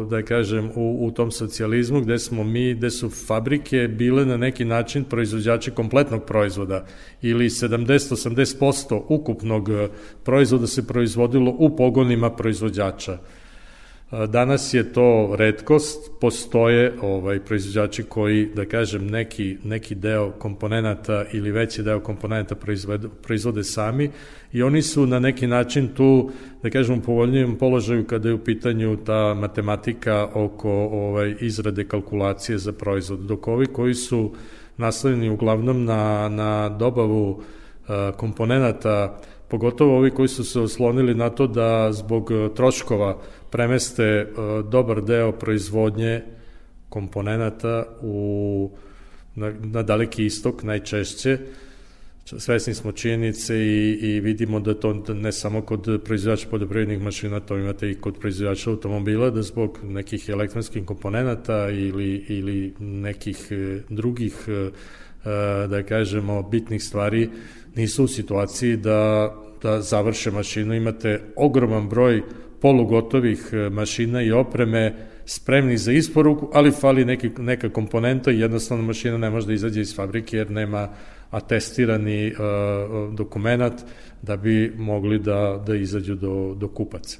da 0.09 0.21
kažem, 0.21 0.71
u, 0.75 1.07
u 1.07 1.11
tom 1.11 1.31
socijalizmu 1.31 2.01
gde 2.01 2.19
smo 2.19 2.43
mi, 2.43 2.73
gde 2.73 2.89
su 2.89 3.09
fabrike 3.09 3.87
bile 3.87 4.25
na 4.25 4.37
neki 4.37 4.65
način 4.65 5.03
proizvođači 5.03 5.71
kompletnog 5.71 6.25
proizvoda 6.25 6.85
ili 7.21 7.49
70-80% 7.49 9.01
ukupnog 9.07 9.69
proizvoda 10.23 10.67
se 10.67 10.87
proizvodilo 10.87 11.55
u 11.57 11.75
pogonima 11.75 12.29
proizvođača. 12.29 13.17
Danas 14.11 14.73
je 14.73 14.93
to 14.93 15.35
redkost, 15.37 16.11
postoje 16.21 16.93
ovaj 17.01 17.39
proizvođači 17.39 18.03
koji, 18.03 18.49
da 18.55 18.65
kažem, 18.65 19.07
neki, 19.07 19.57
neki 19.63 19.95
deo 19.95 20.31
komponenata 20.31 21.25
ili 21.33 21.51
veći 21.51 21.83
deo 21.83 21.99
komponenata 21.99 22.55
proizvode, 22.55 23.07
proizvode 23.23 23.63
sami 23.63 24.11
i 24.53 24.63
oni 24.63 24.81
su 24.81 25.05
na 25.05 25.19
neki 25.19 25.47
način 25.47 25.87
tu, 25.87 26.31
da 26.63 26.69
kažem, 26.69 26.97
u 26.97 27.01
povoljnijem 27.01 27.57
položaju 27.57 28.05
kada 28.07 28.29
je 28.29 28.33
u 28.33 28.43
pitanju 28.43 28.97
ta 28.97 29.33
matematika 29.33 30.27
oko 30.33 30.71
ovaj 30.91 31.35
izrade 31.39 31.87
kalkulacije 31.87 32.57
za 32.57 32.71
proizvod, 32.71 33.19
dok 33.19 33.47
ovi 33.47 33.65
koji 33.65 33.93
su 33.93 34.31
naslovljeni 34.77 35.29
uglavnom 35.29 35.85
na, 35.85 36.29
na 36.29 36.69
dobavu 36.69 37.29
uh, 37.29 38.15
komponenata, 38.17 39.19
pogotovo 39.47 39.97
ovi 39.97 40.11
koji 40.11 40.27
su 40.27 40.43
se 40.43 40.59
oslonili 40.59 41.15
na 41.15 41.29
to 41.29 41.47
da 41.47 41.91
zbog 41.91 42.31
troškova 42.55 43.17
premeste 43.55 44.03
e, 44.03 44.25
dobar 44.71 45.01
deo 45.01 45.31
proizvodnje 45.31 46.21
komponenata 46.89 47.85
u, 48.01 48.71
na, 49.35 49.53
na 49.63 49.83
daleki 49.83 50.25
istok 50.25 50.63
najčešće. 50.63 51.37
Svesni 52.25 52.73
smo 52.73 52.91
činjenice 52.91 53.55
i, 53.57 53.99
i 54.01 54.19
vidimo 54.19 54.59
da 54.59 54.73
to 54.73 54.93
ne 55.13 55.31
samo 55.31 55.61
kod 55.61 56.01
proizvođača 56.03 56.47
poljoprivrednih 56.51 57.01
mašina, 57.01 57.39
to 57.39 57.57
imate 57.57 57.91
i 57.91 57.95
kod 57.95 58.19
proizvođača 58.19 58.69
automobila, 58.69 59.29
da 59.29 59.41
zbog 59.41 59.79
nekih 59.83 60.29
elektronskih 60.29 60.85
komponenata 60.85 61.69
ili, 61.69 62.25
ili 62.27 62.73
nekih 62.79 63.47
e, 63.51 63.79
drugih, 63.89 64.35
e, 64.47 64.69
da 65.67 65.83
kažemo, 65.83 66.43
bitnih 66.43 66.83
stvari, 66.83 67.29
nisu 67.75 68.03
u 68.03 68.07
situaciji 68.07 68.77
da, 68.77 69.33
da 69.63 69.81
završe 69.81 70.31
mašinu. 70.31 70.73
Imate 70.73 71.21
ogroman 71.35 71.89
broj 71.89 72.21
polugotovih 72.65 73.49
e, 73.53 73.69
mašina 73.69 74.21
i 74.21 74.31
opreme 74.31 74.93
spremni 75.25 75.77
za 75.77 75.91
isporuku, 75.91 76.49
ali 76.53 76.71
fali 76.71 77.05
neki, 77.05 77.29
neka 77.37 77.69
komponenta 77.69 78.31
i 78.31 78.39
jednostavno 78.39 78.83
mašina 78.83 79.17
ne 79.17 79.29
može 79.29 79.47
da 79.47 79.53
izađe 79.53 79.81
iz 79.81 79.95
fabrike 79.95 80.37
jer 80.37 80.51
nema 80.51 80.89
atestirani 81.31 82.31
uh, 82.31 83.13
dokument 83.13 83.73
da 84.21 84.37
bi 84.37 84.73
mogli 84.77 85.19
da, 85.19 85.63
da 85.67 85.75
izađu 85.75 86.15
do, 86.15 86.55
do 86.57 86.67
kupaca. 86.67 87.19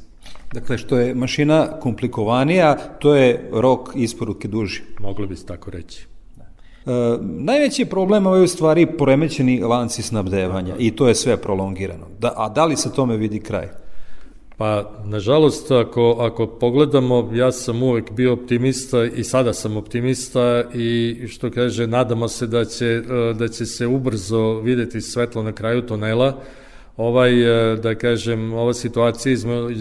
Dakle, 0.53 0.77
što 0.77 0.97
je 0.97 1.15
mašina 1.15 1.79
komplikovanija, 1.79 2.75
to 2.99 3.15
je 3.15 3.49
rok 3.53 3.89
isporuke 3.95 4.47
duži. 4.47 4.81
Mogli 4.99 5.27
bi 5.27 5.35
se 5.35 5.45
tako 5.45 5.71
reći. 5.71 6.05
E, 6.05 6.91
najveći 7.21 7.85
problem 7.85 8.25
je 8.25 8.41
u 8.41 8.47
stvari 8.47 8.85
poremećeni 8.97 9.59
lanci 9.59 10.01
snabdevanja 10.01 10.75
i 10.79 10.95
to 10.95 11.07
je 11.07 11.15
sve 11.15 11.37
prolongirano. 11.37 12.07
Da, 12.19 12.33
a 12.35 12.49
da 12.49 12.65
li 12.65 12.75
se 12.75 12.93
tome 12.93 13.17
vidi 13.17 13.39
kraj? 13.39 13.84
Pa, 14.57 14.91
nažalost, 15.05 15.71
ako, 15.71 16.17
ako 16.19 16.47
pogledamo, 16.47 17.29
ja 17.33 17.51
sam 17.51 17.83
uvek 17.83 18.11
bio 18.11 18.33
optimista 18.33 19.03
i 19.03 19.23
sada 19.23 19.53
sam 19.53 19.77
optimista 19.77 20.63
i 20.73 21.17
što 21.27 21.51
kaže, 21.51 21.87
nadamo 21.87 22.27
se 22.27 22.47
da 22.47 22.65
će, 22.65 23.01
da 23.39 23.47
će 23.47 23.65
se 23.65 23.87
ubrzo 23.87 24.59
videti 24.59 25.01
svetlo 25.01 25.43
na 25.43 25.51
kraju 25.51 25.81
tunela. 25.81 26.41
Ovaj, 26.97 27.71
e, 27.73 27.75
da 27.75 27.95
kažem, 27.95 28.53
ova 28.53 28.73
situacija 28.73 29.33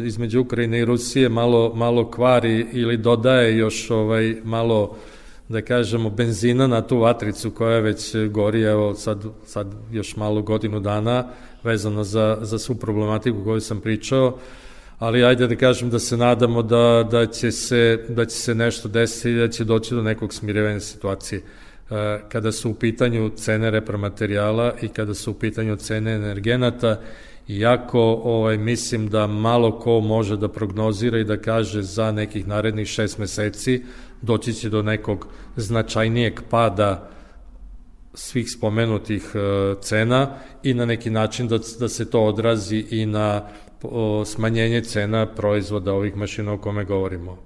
između 0.04 0.40
Ukrajine 0.40 0.78
i 0.78 0.84
Rusije 0.84 1.28
malo, 1.28 1.72
malo 1.74 2.10
kvari 2.10 2.66
ili 2.72 2.96
dodaje 2.96 3.56
još 3.56 3.90
ovaj, 3.90 4.36
malo 4.44 4.96
da 5.48 5.62
kažemo, 5.62 6.10
benzina 6.10 6.66
na 6.66 6.82
tu 6.82 6.98
vatricu 6.98 7.50
koja 7.50 7.80
već 7.80 8.16
gori, 8.30 8.62
evo 8.62 8.94
sad, 8.94 9.24
sad 9.46 9.66
još 9.92 10.16
malo 10.16 10.42
godinu 10.42 10.80
dana, 10.80 11.24
vezano 11.62 12.04
za, 12.04 12.38
za 12.40 12.58
svu 12.58 12.74
problematiku 12.74 13.44
koju 13.44 13.60
sam 13.60 13.80
pričao, 13.80 14.38
ali 15.04 15.24
ajde 15.24 15.46
da 15.46 15.56
kažem 15.56 15.90
da 15.90 15.98
se 15.98 16.16
nadamo 16.16 16.62
da, 16.62 17.08
da, 17.10 17.26
će, 17.26 17.52
se, 17.52 18.04
da 18.08 18.24
će 18.24 18.36
se 18.36 18.54
nešto 18.54 18.88
desiti 18.88 19.30
i 19.30 19.36
da 19.36 19.48
će 19.48 19.64
doći 19.64 19.94
do 19.94 20.02
nekog 20.02 20.34
smirevanja 20.34 20.80
situacije. 20.80 21.42
kada 22.28 22.52
su 22.52 22.70
u 22.70 22.74
pitanju 22.74 23.30
cene 23.36 23.70
repromaterijala 23.70 24.72
i 24.82 24.88
kada 24.88 25.14
su 25.14 25.30
u 25.30 25.34
pitanju 25.34 25.76
cene 25.76 26.14
energenata, 26.14 27.00
iako 27.48 28.00
ovaj, 28.24 28.56
mislim 28.56 29.08
da 29.08 29.26
malo 29.26 29.78
ko 29.78 30.00
može 30.00 30.36
da 30.36 30.48
prognozira 30.48 31.18
i 31.18 31.24
da 31.24 31.36
kaže 31.36 31.82
za 31.82 32.12
nekih 32.12 32.46
narednih 32.48 32.88
šest 32.88 33.18
meseci 33.18 33.82
doći 34.22 34.52
će 34.52 34.70
do 34.70 34.82
nekog 34.82 35.26
značajnijeg 35.56 36.40
pada 36.50 37.10
svih 38.14 38.50
spomenutih 38.50 39.22
e, 39.34 39.74
cena 39.80 40.36
i 40.62 40.74
na 40.74 40.86
neki 40.86 41.10
način 41.10 41.48
da, 41.48 41.58
da 41.80 41.88
se 41.88 42.10
to 42.10 42.24
odrazi 42.24 42.86
i 42.90 43.06
na 43.06 43.48
smanjenje 44.26 44.80
cena 44.80 45.26
proizvoda 45.26 45.92
ovih 45.92 46.16
mašina 46.16 46.52
o 46.52 46.58
kome 46.58 46.84
govorimo. 46.84 47.38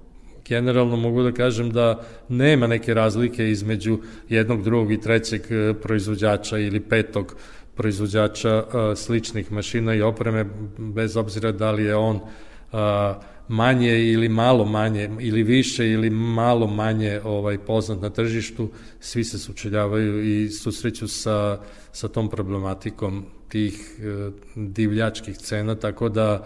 Generalno 0.47 0.95
mogu 0.95 1.23
da 1.23 1.31
kažem 1.31 1.71
da 1.71 2.03
nema 2.29 2.67
neke 2.67 2.93
razlike 2.93 3.49
između 3.49 3.99
jednog, 4.29 4.63
drugog 4.63 4.91
i 4.91 5.01
trećeg 5.01 5.41
e, 5.49 5.73
proizvođača 5.73 6.57
ili 6.57 6.79
petog 6.79 7.35
proizvođača 7.75 8.63
a, 8.73 8.95
sličnih 8.95 9.51
mašina 9.51 9.95
i 9.95 10.01
opreme, 10.01 10.45
bez 10.77 11.17
obzira 11.17 11.51
da 11.51 11.71
li 11.71 11.83
je 11.83 11.95
on 11.95 12.19
manje 13.49 13.99
ili 14.11 14.29
malo 14.29 14.65
manje, 14.65 15.09
ili 15.19 15.43
više 15.43 15.89
ili 15.89 16.09
malo 16.09 16.67
manje 16.67 17.21
ovaj 17.23 17.57
poznat 17.57 18.01
na 18.01 18.09
tržištu, 18.09 18.69
svi 18.99 19.23
se 19.23 19.39
sučeljavaju 19.39 20.23
i 20.23 20.49
susreću 20.49 21.07
sa, 21.07 21.59
sa 21.91 22.07
tom 22.07 22.29
problematikom 22.29 23.25
tih 23.47 23.99
e, 23.99 24.31
divljačkih 24.55 25.37
cena, 25.37 25.75
tako 25.75 26.09
da 26.09 26.45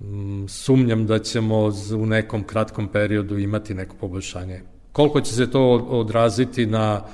m, 0.00 0.46
sumnjam 0.48 1.06
da 1.06 1.18
ćemo 1.18 1.72
u 1.98 2.06
nekom 2.06 2.44
kratkom 2.44 2.88
periodu 2.88 3.38
imati 3.38 3.74
neko 3.74 3.96
poboljšanje. 4.00 4.60
Koliko 4.92 5.20
će 5.20 5.34
se 5.34 5.50
to 5.50 5.74
odraziti 5.76 6.66
na 6.66 7.04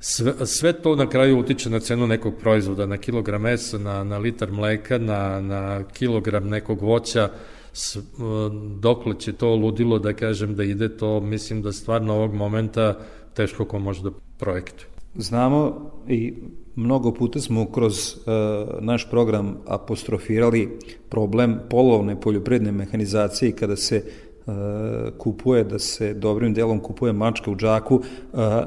Sve, 0.00 0.46
sve 0.46 0.72
to 0.72 0.96
na 0.96 1.08
kraju 1.08 1.38
utiče 1.38 1.70
na 1.70 1.80
cenu 1.80 2.06
nekog 2.06 2.34
proizvoda, 2.40 2.86
na 2.86 2.98
kilogram 2.98 3.42
mesa, 3.42 3.78
na, 3.78 4.04
na 4.04 4.18
litar 4.18 4.50
mleka, 4.52 4.98
na, 4.98 5.40
na 5.40 5.84
kilogram 5.92 6.48
nekog 6.48 6.82
voća, 6.82 7.30
dokle 8.80 9.14
će 9.18 9.32
to 9.32 9.54
ludilo 9.54 9.98
da 9.98 10.12
kažem 10.12 10.54
da 10.54 10.64
ide 10.64 10.96
to, 10.96 11.20
mislim 11.20 11.62
da 11.62 11.72
stvarno 11.72 12.14
ovog 12.14 12.34
momenta 12.34 12.98
teško 13.34 13.64
ko 13.64 13.78
može 13.78 14.02
da 14.02 14.10
projektuje. 14.38 14.88
Znamo 15.14 15.90
i 16.08 16.34
mnogo 16.76 17.12
puta 17.12 17.40
smo 17.40 17.66
kroz 17.72 18.16
uh, 18.16 18.22
naš 18.80 19.10
program 19.10 19.56
apostrofirali 19.66 20.78
problem 21.08 21.58
polovne 21.70 22.20
poljopredne 22.20 22.72
mehanizacije 22.72 23.52
kada 23.52 23.76
se 23.76 24.02
E, 24.46 25.10
kupuje, 25.18 25.64
da 25.64 25.78
se 25.78 26.14
dobrim 26.14 26.54
delom 26.54 26.80
kupuje 26.80 27.12
mačka 27.12 27.50
u 27.50 27.56
džaku. 27.56 28.00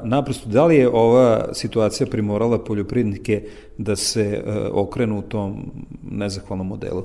Naprosto, 0.04 0.48
da 0.48 0.66
li 0.66 0.76
je 0.76 0.88
ova 0.88 1.54
situacija 1.54 2.06
primorala 2.06 2.58
poljoprivrednike 2.64 3.42
da 3.78 3.96
se 3.96 4.44
okrenu 4.72 5.18
u 5.18 5.22
tom 5.22 5.70
nezahvalnom 6.10 6.66
modelu? 6.66 7.04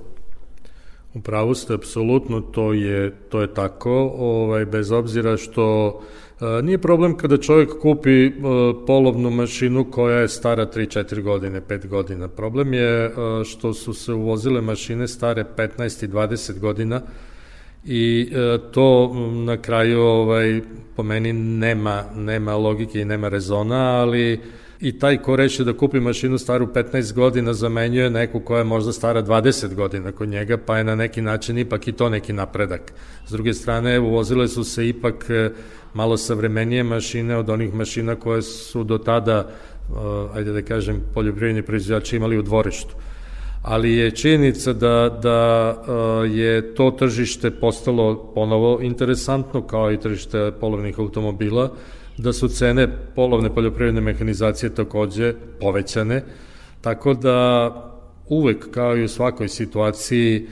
U 1.16 1.22
pravu 1.22 1.56
ste, 1.56 1.74
apsolutno, 1.74 2.42
to 2.42 2.74
je, 2.74 3.12
to 3.30 3.42
je 3.42 3.54
tako, 3.54 4.14
ovaj, 4.18 4.66
bez 4.66 4.92
obzira 4.92 5.38
što 5.38 6.00
a, 6.40 6.62
nije 6.64 6.78
problem 6.78 7.18
kada 7.18 7.38
čovjek 7.38 7.80
kupi 7.82 8.28
a, 8.28 8.32
polovnu 8.88 9.30
mašinu 9.30 9.92
koja 9.92 10.20
je 10.20 10.28
stara 10.28 10.66
3-4 10.66 11.22
godine, 11.22 11.62
5 11.62 11.88
godina. 11.88 12.28
Problem 12.28 12.74
je 12.74 13.06
a, 13.06 13.44
što 13.46 13.74
su 13.74 13.94
se 13.94 14.14
uvozile 14.14 14.62
mašine 14.62 15.08
stare 15.08 15.46
15 15.58 16.06
i 16.06 16.08
20 16.08 16.60
godina, 16.60 17.02
i 17.86 18.32
e, 18.34 18.58
to 18.72 19.14
na 19.46 19.58
kraju 19.58 20.02
ovaj 20.02 20.62
po 20.96 21.04
meni 21.04 21.34
nema 21.34 22.04
nema 22.16 22.56
logike 22.56 23.02
i 23.02 23.06
nema 23.06 23.30
rezona, 23.30 24.02
ali 24.02 24.40
i 24.86 24.92
taj 25.00 25.18
ko 25.18 25.36
reše 25.36 25.64
da 25.64 25.74
kupi 25.74 26.00
mašinu 26.00 26.38
staru 26.38 26.68
15 26.74 27.14
godina 27.14 27.54
zamenjuje 27.54 28.10
neku 28.10 28.40
koja 28.40 28.58
je 28.58 28.64
možda 28.64 28.94
stara 28.94 29.24
20 29.24 29.74
godina 29.74 30.12
kod 30.12 30.30
njega, 30.30 30.58
pa 30.58 30.78
je 30.78 30.84
na 30.84 30.96
neki 30.96 31.22
način 31.22 31.58
ipak 31.58 31.88
i 31.88 31.92
to 31.92 32.10
neki 32.10 32.34
napredak. 32.34 32.94
S 33.28 33.32
druge 33.32 33.54
strane, 33.54 34.00
uvozile 34.00 34.48
su 34.48 34.64
se 34.64 34.88
ipak 34.90 35.26
e, 35.30 35.50
malo 35.94 36.18
savremenije 36.18 36.84
mašine 36.84 37.38
od 37.38 37.50
onih 37.50 37.74
mašina 37.74 38.16
koje 38.16 38.42
su 38.42 38.84
do 38.84 38.98
tada, 38.98 39.48
uh, 39.90 40.36
ajde 40.36 40.52
da 40.52 40.62
kažem, 40.62 41.02
poljoprivredni 41.14 41.62
proizvođači 41.62 42.16
imali 42.16 42.38
u 42.38 42.42
dvorištu 42.42 42.96
ali 43.68 43.94
je 43.98 44.12
činjenica 44.12 44.74
da, 44.74 45.20
da 45.24 45.70
uh, 45.72 46.38
je 46.38 46.76
to 46.76 46.92
tržište 46.92 47.52
postalo 47.52 48.32
ponovo 48.36 48.80
interesantno, 48.82 49.62
kao 49.62 49.92
i 49.92 50.00
tržište 50.00 50.52
polovnih 50.60 51.00
automobila, 51.00 51.72
da 52.18 52.34
su 52.34 52.48
cene 52.48 52.88
polovne 53.16 53.56
poljoprivredne 53.56 54.02
mehanizacije 54.02 54.76
takođe 54.76 55.34
povećane, 55.62 56.24
tako 56.82 57.14
da 57.14 57.70
uvek, 58.30 58.72
kao 58.72 58.98
i 58.98 59.04
u 59.04 59.08
svakoj 59.08 59.50
situaciji, 59.50 60.36
e, 60.38 60.48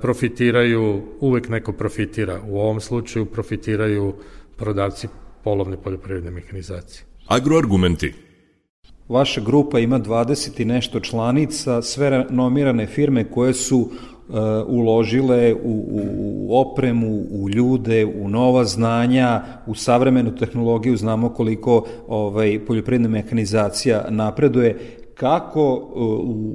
profitiraju, 0.00 1.02
uvek 1.20 1.48
neko 1.48 1.72
profitira. 1.72 2.40
U 2.48 2.58
ovom 2.60 2.80
slučaju 2.80 3.26
profitiraju 3.26 4.14
prodavci 4.56 5.08
polovne 5.44 5.76
poljoprivredne 5.76 6.30
mehanizacije. 6.30 7.04
Agroargumenti 7.26 8.12
Vaša 9.08 9.40
grupa 9.40 9.78
ima 9.78 10.00
20 10.00 10.60
i 10.60 10.64
nešto 10.64 11.00
članica, 11.00 11.82
sve 11.82 12.26
nomirane 12.30 12.86
firme 12.86 13.30
koje 13.30 13.54
su 13.54 13.90
uložile 14.66 15.54
u, 15.54 15.58
u, 15.90 16.00
u 16.48 16.60
opremu, 16.60 17.24
u 17.30 17.48
ljude, 17.50 18.06
u 18.06 18.28
nova 18.28 18.64
znanja, 18.64 19.42
u 19.66 19.74
savremenu 19.74 20.36
tehnologiju, 20.36 20.96
znamo 20.96 21.28
koliko 21.28 21.84
ovaj, 22.08 22.60
poljoprivredna 22.66 23.08
mehanizacija 23.08 24.06
napreduje, 24.10 24.78
kako 25.14 25.72
uh, 25.74 25.84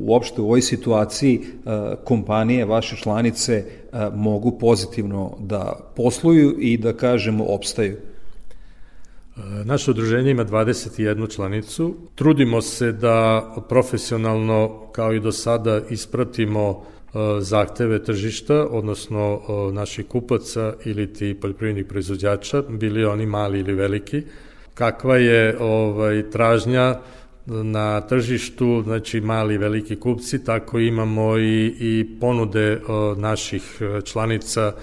uopšte 0.08 0.42
u 0.42 0.46
ovoj 0.46 0.62
situaciji 0.62 1.40
uh, 1.40 1.74
kompanije, 2.04 2.66
vaše 2.66 2.96
članice 2.96 3.66
mogu 4.14 4.52
pozitivno 4.52 5.38
da 5.40 5.74
posluju 5.96 6.56
i 6.60 6.78
da 6.78 6.94
kažemo 6.94 7.46
opstaju? 7.48 7.98
Naše 9.66 9.92
udruženje 9.92 10.32
ima 10.32 10.46
21 10.46 11.36
članicu. 11.36 11.96
Trudimo 12.16 12.62
se 12.62 12.92
da 12.92 13.42
profesionalno, 13.70 14.82
kao 14.92 15.14
i 15.14 15.20
do 15.20 15.32
sada, 15.32 15.82
ispratimo 15.90 16.84
zahteve 17.40 18.04
tržišta, 18.04 18.68
odnosno 18.70 19.42
e, 19.42 19.74
naših 19.74 20.06
kupaca 20.08 20.74
ili 20.86 21.14
ti 21.14 21.34
poljoprivrednih 21.42 21.86
proizvođača, 21.86 22.62
bili 22.62 23.06
oni 23.06 23.26
mali 23.26 23.60
ili 23.60 23.74
veliki. 23.74 24.22
Kakva 24.74 25.18
je 25.18 25.58
ovaj, 25.60 26.30
tražnja 26.30 27.00
na 27.46 28.02
tržištu, 28.02 28.82
znači 28.84 29.22
mali 29.22 29.54
i 29.54 29.58
veliki 29.58 29.96
kupci, 29.96 30.44
tako 30.44 30.80
imamo 30.80 31.38
i, 31.38 31.76
i 31.80 32.18
ponude 32.20 32.72
e, 32.72 32.80
naših 33.18 33.82
članica 34.04 34.74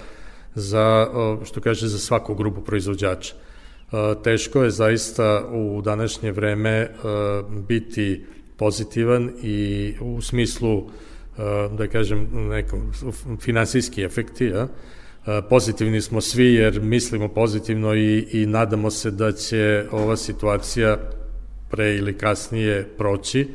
za, 0.55 1.07
što 1.43 1.61
kaže, 1.61 1.87
za 1.87 1.99
svaku 1.99 2.35
grupu 2.35 2.61
proizvođača. 2.61 3.33
Teško 4.23 4.63
je 4.63 4.69
zaista 4.69 5.47
u 5.51 5.81
današnje 5.81 6.31
vreme 6.31 6.89
biti 7.67 8.25
pozitivan 8.57 9.31
i 9.43 9.93
u 10.01 10.21
smislu 10.21 10.89
da 11.77 11.87
kažem 11.87 12.27
neko 12.33 12.77
finansijski 13.39 14.03
efekti 14.03 14.45
ja? 14.45 14.67
pozitivni 15.49 16.01
smo 16.01 16.21
svi 16.21 16.53
jer 16.53 16.81
mislimo 16.81 17.27
pozitivno 17.27 17.95
i, 17.95 18.27
i 18.31 18.45
nadamo 18.45 18.91
se 18.91 19.11
da 19.11 19.31
će 19.31 19.85
ova 19.91 20.17
situacija 20.17 20.97
pre 21.69 21.95
ili 21.95 22.17
kasnije 22.17 22.87
proći 22.97 23.47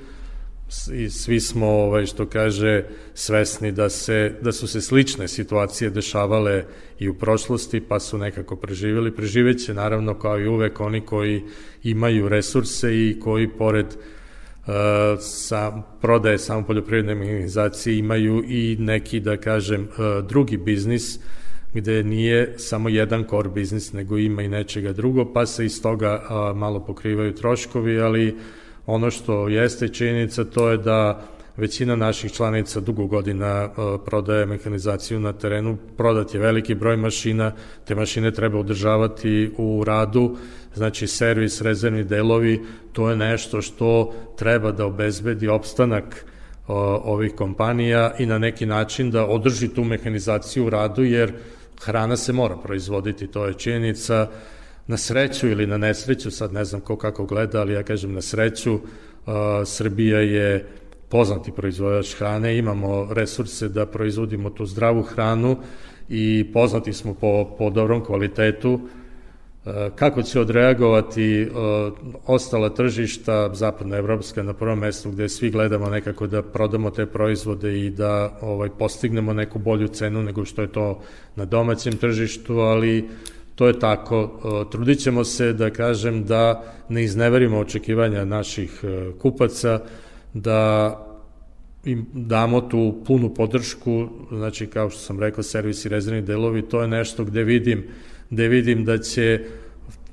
i 0.94 1.10
svi 1.10 1.40
smo 1.40 1.66
ovaj 1.66 2.06
što 2.06 2.26
kaže 2.26 2.84
svesni 3.14 3.72
da 3.72 3.88
se 3.88 4.34
da 4.42 4.52
su 4.52 4.66
se 4.66 4.80
slične 4.80 5.28
situacije 5.28 5.90
dešavale 5.90 6.64
i 6.98 7.08
u 7.08 7.14
prošlosti 7.14 7.80
pa 7.80 8.00
su 8.00 8.18
nekako 8.18 8.56
preživeli 8.56 9.14
preživeće 9.14 9.74
naravno 9.74 10.18
kao 10.18 10.40
i 10.40 10.48
uvek 10.48 10.80
oni 10.80 11.00
koji 11.00 11.42
imaju 11.82 12.28
resurse 12.28 12.94
i 12.94 13.20
koji 13.20 13.48
pored 13.48 13.86
uh, 13.86 13.92
sa 15.20 15.82
prodaje 16.00 16.38
samo 16.38 16.66
poljoprivredne 16.66 17.14
mehanizacije 17.14 17.98
imaju 17.98 18.44
i 18.48 18.76
neki 18.80 19.20
da 19.20 19.36
kažem 19.36 19.82
uh, 19.82 20.26
drugi 20.26 20.56
biznis 20.56 21.18
gde 21.74 22.02
nije 22.02 22.54
samo 22.58 22.88
jedan 22.88 23.24
core 23.30 23.48
biznis 23.48 23.92
nego 23.92 24.18
ima 24.18 24.42
i 24.42 24.48
nečega 24.48 24.92
drugo 24.92 25.32
pa 25.32 25.46
se 25.46 25.64
iz 25.64 25.82
toga 25.82 26.22
uh, 26.22 26.56
malo 26.56 26.84
pokrivaju 26.84 27.34
troškovi 27.34 28.00
ali 28.00 28.36
Ono 28.86 29.10
što 29.10 29.48
jeste 29.48 29.88
činjenica 29.88 30.44
to 30.44 30.70
je 30.70 30.76
da 30.76 31.22
većina 31.56 31.96
naših 31.96 32.32
članica 32.32 32.80
dugo 32.80 33.06
godina 33.06 33.46
e, 33.46 33.68
prodaje 34.06 34.46
mehanizaciju 34.46 35.20
na 35.20 35.32
terenu, 35.32 35.76
prodat 35.96 36.34
je 36.34 36.40
veliki 36.40 36.74
broj 36.74 36.96
mašina, 36.96 37.52
te 37.84 37.94
mašine 37.94 38.30
treba 38.30 38.58
održavati 38.58 39.50
u 39.58 39.84
radu, 39.86 40.36
znači 40.76 41.06
servis, 41.06 41.60
rezervni 41.60 42.04
delovi, 42.04 42.60
to 42.92 43.10
je 43.10 43.16
nešto 43.16 43.62
što 43.62 44.14
treba 44.36 44.72
da 44.72 44.86
obezbedi 44.86 45.48
opstanak 45.48 46.04
e, 46.14 46.22
ovih 47.04 47.34
kompanija 47.34 48.14
i 48.18 48.26
na 48.26 48.38
neki 48.38 48.66
način 48.66 49.10
da 49.10 49.26
održi 49.26 49.68
tu 49.68 49.84
mehanizaciju 49.84 50.66
u 50.66 50.70
radu, 50.70 51.04
jer 51.04 51.32
hrana 51.80 52.16
se 52.16 52.32
mora 52.32 52.56
proizvoditi, 52.56 53.26
to 53.26 53.46
je 53.46 53.54
činjenica, 53.54 54.28
na 54.86 54.96
sreću 54.96 55.48
ili 55.48 55.66
na 55.66 55.76
nesreću, 55.76 56.30
sad 56.30 56.52
ne 56.52 56.64
znam 56.64 56.80
ko 56.80 56.96
kako 56.96 57.24
gleda, 57.26 57.60
ali 57.60 57.72
ja 57.72 57.82
kažem 57.82 58.12
na 58.12 58.20
sreću, 58.20 58.78
Srbija 59.64 60.20
je 60.20 60.66
poznati 61.08 61.52
proizvođač 61.52 62.14
hrane, 62.14 62.58
imamo 62.58 63.08
resurse 63.14 63.68
da 63.68 63.86
proizvodimo 63.86 64.50
tu 64.50 64.66
zdravu 64.66 65.02
hranu 65.02 65.56
i 66.08 66.50
poznati 66.52 66.92
smo 66.92 67.14
po, 67.14 67.54
po 67.58 67.70
dobrom 67.70 68.04
kvalitetu, 68.04 68.80
kako 69.94 70.22
će 70.22 70.40
odreagovati 70.40 71.48
ostala 72.26 72.68
tržišta, 72.68 73.54
zapadna 73.54 73.96
evropska 73.96 74.42
na 74.42 74.52
prvom 74.52 74.78
mestu 74.78 75.10
gde 75.10 75.28
svi 75.28 75.50
gledamo 75.50 75.90
nekako 75.90 76.26
da 76.26 76.42
prodamo 76.42 76.90
te 76.90 77.06
proizvode 77.06 77.80
i 77.80 77.90
da 77.90 78.38
ovaj 78.40 78.68
postignemo 78.78 79.32
neku 79.32 79.58
bolju 79.58 79.88
cenu 79.88 80.22
nego 80.22 80.44
što 80.44 80.62
je 80.62 80.72
to 80.72 81.00
na 81.36 81.44
domaćem 81.44 81.96
tržištu, 81.96 82.58
ali 82.58 83.08
to 83.54 83.66
je 83.66 83.78
tako. 83.78 84.40
Trudit 84.70 84.98
ćemo 84.98 85.24
se 85.24 85.52
da 85.52 85.70
kažem 85.70 86.24
da 86.24 86.62
ne 86.88 87.04
izneverimo 87.04 87.58
očekivanja 87.58 88.24
naših 88.24 88.80
e, 88.82 89.10
kupaca, 89.18 89.80
da 90.34 90.92
im 91.84 92.06
damo 92.12 92.60
tu 92.60 92.94
punu 93.06 93.34
podršku, 93.34 94.08
znači 94.28 94.66
kao 94.66 94.90
što 94.90 95.00
sam 95.00 95.20
rekao, 95.20 95.42
servis 95.42 95.84
i 95.84 95.88
rezervni 95.88 96.22
delovi, 96.22 96.62
to 96.62 96.82
je 96.82 96.88
nešto 96.88 97.24
gde 97.24 97.44
vidim, 97.44 97.84
gde 98.30 98.48
vidim 98.48 98.84
da 98.84 98.98
će 98.98 99.40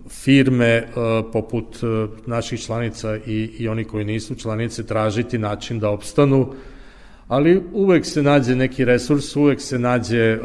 firme 0.09 0.83
uh, 0.83 1.31
poput 1.33 1.83
uh, 1.83 2.09
naših 2.25 2.61
članica 2.61 3.15
i, 3.15 3.49
i 3.57 3.67
oni 3.67 3.83
koji 3.83 4.05
nisu 4.05 4.35
članice 4.35 4.85
tražiti 4.85 5.37
način 5.37 5.79
da 5.79 5.89
opstanu, 5.89 6.53
ali 7.27 7.61
uvek 7.73 8.05
se 8.05 8.23
nađe 8.23 8.55
neki 8.55 8.85
resurs, 8.85 9.35
uvek 9.35 9.61
se 9.61 9.79
nađe, 9.79 10.39
uh, 10.39 10.41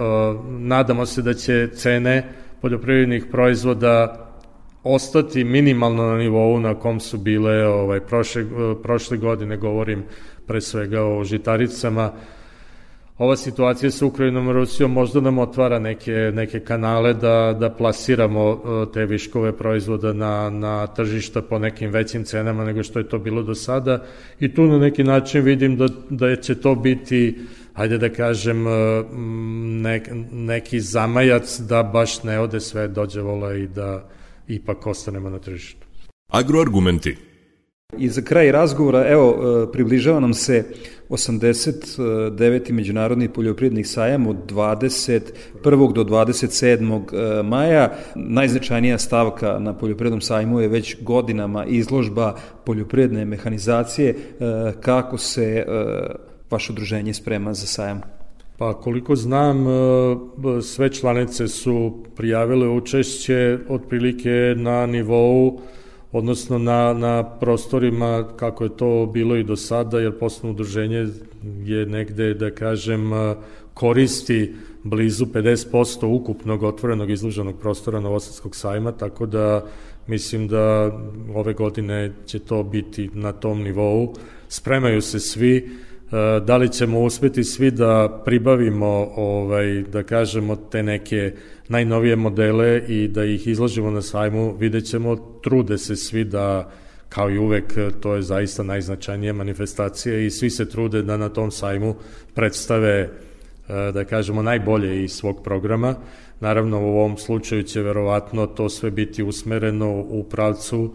nadamo 0.49 1.07
se 1.07 1.23
da 1.23 1.35
će 1.35 1.69
cene 1.75 2.33
poljoprivrednih 2.61 3.25
proizvoda 3.31 4.25
ostati 4.85 5.45
minimalno 5.45 6.07
na 6.07 6.19
nivou 6.19 6.61
na 6.61 6.75
kom 6.75 7.01
su 7.01 7.19
bile 7.19 7.67
ovaj 7.67 8.01
prošle, 8.01 8.45
prošle 8.83 9.17
godine, 9.17 9.57
govorim 9.57 10.05
pre 10.47 10.61
svega 10.61 11.03
o 11.05 11.25
žitaricama, 11.25 12.13
ova 13.19 13.37
situacija 13.37 13.91
sa 13.91 14.07
Ukrajinom 14.07 14.49
i 14.49 14.53
Rusijom 14.53 14.93
možda 14.93 15.21
nam 15.21 15.39
otvara 15.39 15.79
neke, 15.79 16.13
neke 16.35 16.61
kanale 16.61 17.15
da, 17.15 17.57
da 17.61 17.71
plasiramo 17.71 18.51
e, 18.53 18.93
te 18.93 19.07
viškove 19.07 19.57
proizvoda 19.57 20.13
na, 20.13 20.51
na 20.51 20.87
tržišta 20.87 21.43
po 21.43 21.59
nekim 21.59 21.91
većim 21.91 22.25
cenama 22.25 22.65
nego 22.65 22.83
što 22.83 22.99
je 22.99 23.09
to 23.09 23.19
bilo 23.19 23.43
do 23.43 23.55
sada 23.55 24.05
i 24.41 24.55
tu 24.55 24.67
na 24.67 24.79
neki 24.79 25.05
način 25.05 25.43
vidim 25.43 25.77
da, 25.77 25.89
da 26.11 26.37
će 26.37 26.55
to 26.55 26.75
biti 26.75 27.39
hajde 27.75 27.99
da 27.99 28.09
kažem, 28.09 28.67
e, 28.67 28.71
ne, 29.83 30.03
neki 30.33 30.81
zamajac 30.81 31.59
da 31.59 31.83
baš 31.83 32.23
ne 32.23 32.41
ode 32.41 32.61
sve 32.61 32.89
dođe 32.89 33.21
vola 33.21 33.55
i 33.55 33.67
da 33.67 34.09
ipak 34.49 34.87
ostanemo 34.87 35.31
na 35.31 35.39
tržištu. 35.39 35.87
Agroargumenti 36.33 37.17
I 37.97 38.09
za 38.09 38.23
kraj 38.23 38.53
razgovora, 38.53 39.09
evo, 39.09 39.37
e, 39.69 39.73
približava 39.73 40.21
nam 40.21 40.35
se 40.35 40.65
89. 41.09 42.73
Međunarodni 42.73 43.29
poljoprivredni 43.29 43.85
sajam 43.85 44.27
od 44.27 44.37
21. 44.53 45.93
do 45.93 46.05
27. 46.05 47.39
E, 47.39 47.43
maja. 47.43 47.93
Najznačajnija 48.15 48.99
stavka 48.99 49.59
na 49.59 49.79
poljoprivrednom 49.79 50.21
sajmu 50.21 50.61
je 50.61 50.69
već 50.69 51.03
godinama 51.03 51.65
izložba 51.65 52.35
poljoprivredne 52.65 53.25
mehanizacije. 53.25 54.11
E, 54.11 54.17
kako 54.81 55.19
se 55.19 55.67
vaše 56.51 56.73
udruženje 56.73 57.15
sprema 57.15 57.55
za 57.55 57.67
sajam? 57.67 58.01
Pa 58.59 58.75
koliko 58.75 59.17
znam, 59.17 59.67
sve 60.63 60.93
članice 60.93 61.49
su 61.49 62.05
prijavile 62.17 62.69
učešće 62.69 63.59
otprilike 63.69 64.55
na 64.57 64.87
nivou 64.87 65.61
odnosno 66.13 66.59
na, 66.59 66.93
na 66.93 67.25
prostorima 67.25 68.25
kako 68.37 68.65
je 68.65 68.77
to 68.77 69.11
bilo 69.13 69.37
i 69.37 69.45
do 69.45 69.57
sada, 69.57 70.01
jer 70.01 70.19
poslovno 70.19 70.55
udruženje 70.55 71.07
je 71.65 71.87
negde, 71.87 72.35
da 72.35 72.51
kažem, 72.51 73.11
koristi 73.75 74.55
blizu 74.83 75.27
50% 75.27 76.07
ukupnog 76.07 76.63
otvorenog 76.63 77.11
izloženog 77.11 77.61
prostora 77.61 78.01
Novosadskog 78.01 78.57
sajma, 78.57 78.93
tako 78.93 79.27
da 79.27 79.65
mislim 80.07 80.49
da 80.49 80.93
ove 81.35 81.53
godine 81.53 82.13
će 82.27 82.39
to 82.39 82.63
biti 82.63 83.11
na 83.15 83.33
tom 83.33 83.63
nivou. 83.63 84.15
Spremaju 84.49 85.03
se 85.03 85.21
svi, 85.21 85.71
da 86.47 86.57
li 86.57 86.73
ćemo 86.73 87.01
uspeti 87.01 87.45
svi 87.45 87.71
da 87.71 88.23
pribavimo, 88.25 89.11
ovaj, 89.17 89.83
da 89.83 90.03
kažemo, 90.03 90.57
te 90.57 90.83
neke 90.83 91.33
najnovije 91.69 92.17
modele 92.17 92.83
i 92.89 93.09
da 93.09 93.25
ih 93.25 93.47
izložimo 93.47 93.91
na 93.91 94.03
sajmu, 94.03 94.57
vidjet 94.59 94.85
ćemo, 94.85 95.17
trude 95.43 95.79
se 95.79 95.97
svi 95.97 96.25
da, 96.25 96.71
kao 97.09 97.31
i 97.31 97.39
uvek, 97.39 97.75
to 98.01 98.15
je 98.15 98.23
zaista 98.23 98.63
najznačajnija 98.63 99.33
manifestacija 99.33 100.19
i 100.19 100.31
svi 100.31 100.51
se 100.51 100.69
trude 100.69 101.03
da 101.03 101.17
na 101.17 101.29
tom 101.29 101.51
sajmu 101.51 101.95
predstave, 102.35 103.11
da 103.69 104.05
kažemo, 104.05 104.43
najbolje 104.43 105.05
iz 105.05 105.13
svog 105.13 105.43
programa. 105.45 105.95
Naravno, 106.41 106.81
u 106.81 106.99
ovom 106.99 107.17
slučaju 107.17 107.63
će 107.63 107.83
verovatno 107.83 108.47
to 108.47 108.69
sve 108.69 108.91
biti 108.91 109.23
usmereno 109.23 109.91
u 109.91 110.25
pravcu 110.25 110.95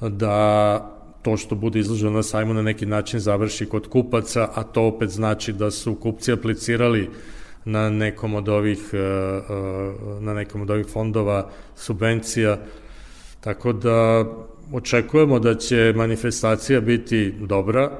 da 0.00 0.93
to 1.24 1.36
što 1.36 1.54
bude 1.54 1.78
izloženo 1.78 2.10
na 2.10 2.22
sajmu 2.22 2.54
na 2.54 2.62
neki 2.62 2.86
način 2.86 3.20
završi 3.20 3.66
kod 3.66 3.88
kupaca, 3.88 4.48
a 4.54 4.62
to 4.62 4.82
opet 4.82 5.10
znači 5.10 5.52
da 5.52 5.70
su 5.70 5.94
kupci 5.94 6.32
aplicirali 6.32 7.10
na 7.64 7.90
nekom 7.90 8.34
od 8.34 8.48
ovih 8.48 8.90
e, 8.92 8.96
e, 8.96 9.02
na 10.20 10.34
nekom 10.34 10.62
od 10.62 10.70
ovih 10.70 10.86
fondova 10.86 11.50
subvencija. 11.76 12.58
Tako 13.40 13.72
da 13.72 14.24
očekujemo 14.72 15.38
da 15.38 15.54
će 15.54 15.92
manifestacija 15.96 16.80
biti 16.80 17.32
dobra. 17.40 17.90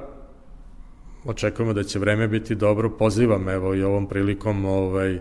Očekujemo 1.25 1.73
da 1.73 1.83
će 1.83 1.99
vreme 1.99 2.27
biti 2.27 2.55
dobro. 2.55 2.89
Pozivam 2.89 3.49
evo 3.49 3.75
i 3.75 3.83
ovom 3.83 4.07
prilikom 4.07 4.65
ovaj 4.65 5.19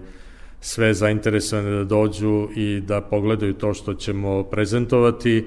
sve 0.61 0.95
zainteresovane 0.95 1.71
da 1.71 1.85
dođu 1.85 2.49
i 2.57 2.81
da 2.81 3.01
pogledaju 3.01 3.55
to 3.55 3.75
što 3.75 3.95
ćemo 3.95 4.43
prezentovati 4.43 5.45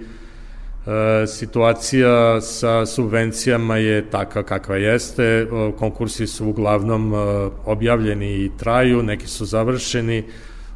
situacija 1.28 2.42
sa 2.42 2.86
subvencijama 2.86 3.78
je 3.78 4.10
taka 4.10 4.44
kakva 4.44 4.76
jeste, 4.76 5.24
e, 5.24 5.48
konkursi 5.78 6.28
su 6.28 6.48
uglavnom 6.48 7.14
e, 7.14 7.18
objavljeni 7.66 8.34
i 8.34 8.52
traju, 8.58 9.04
neki 9.04 9.28
su 9.28 9.46
završeni, 9.46 10.24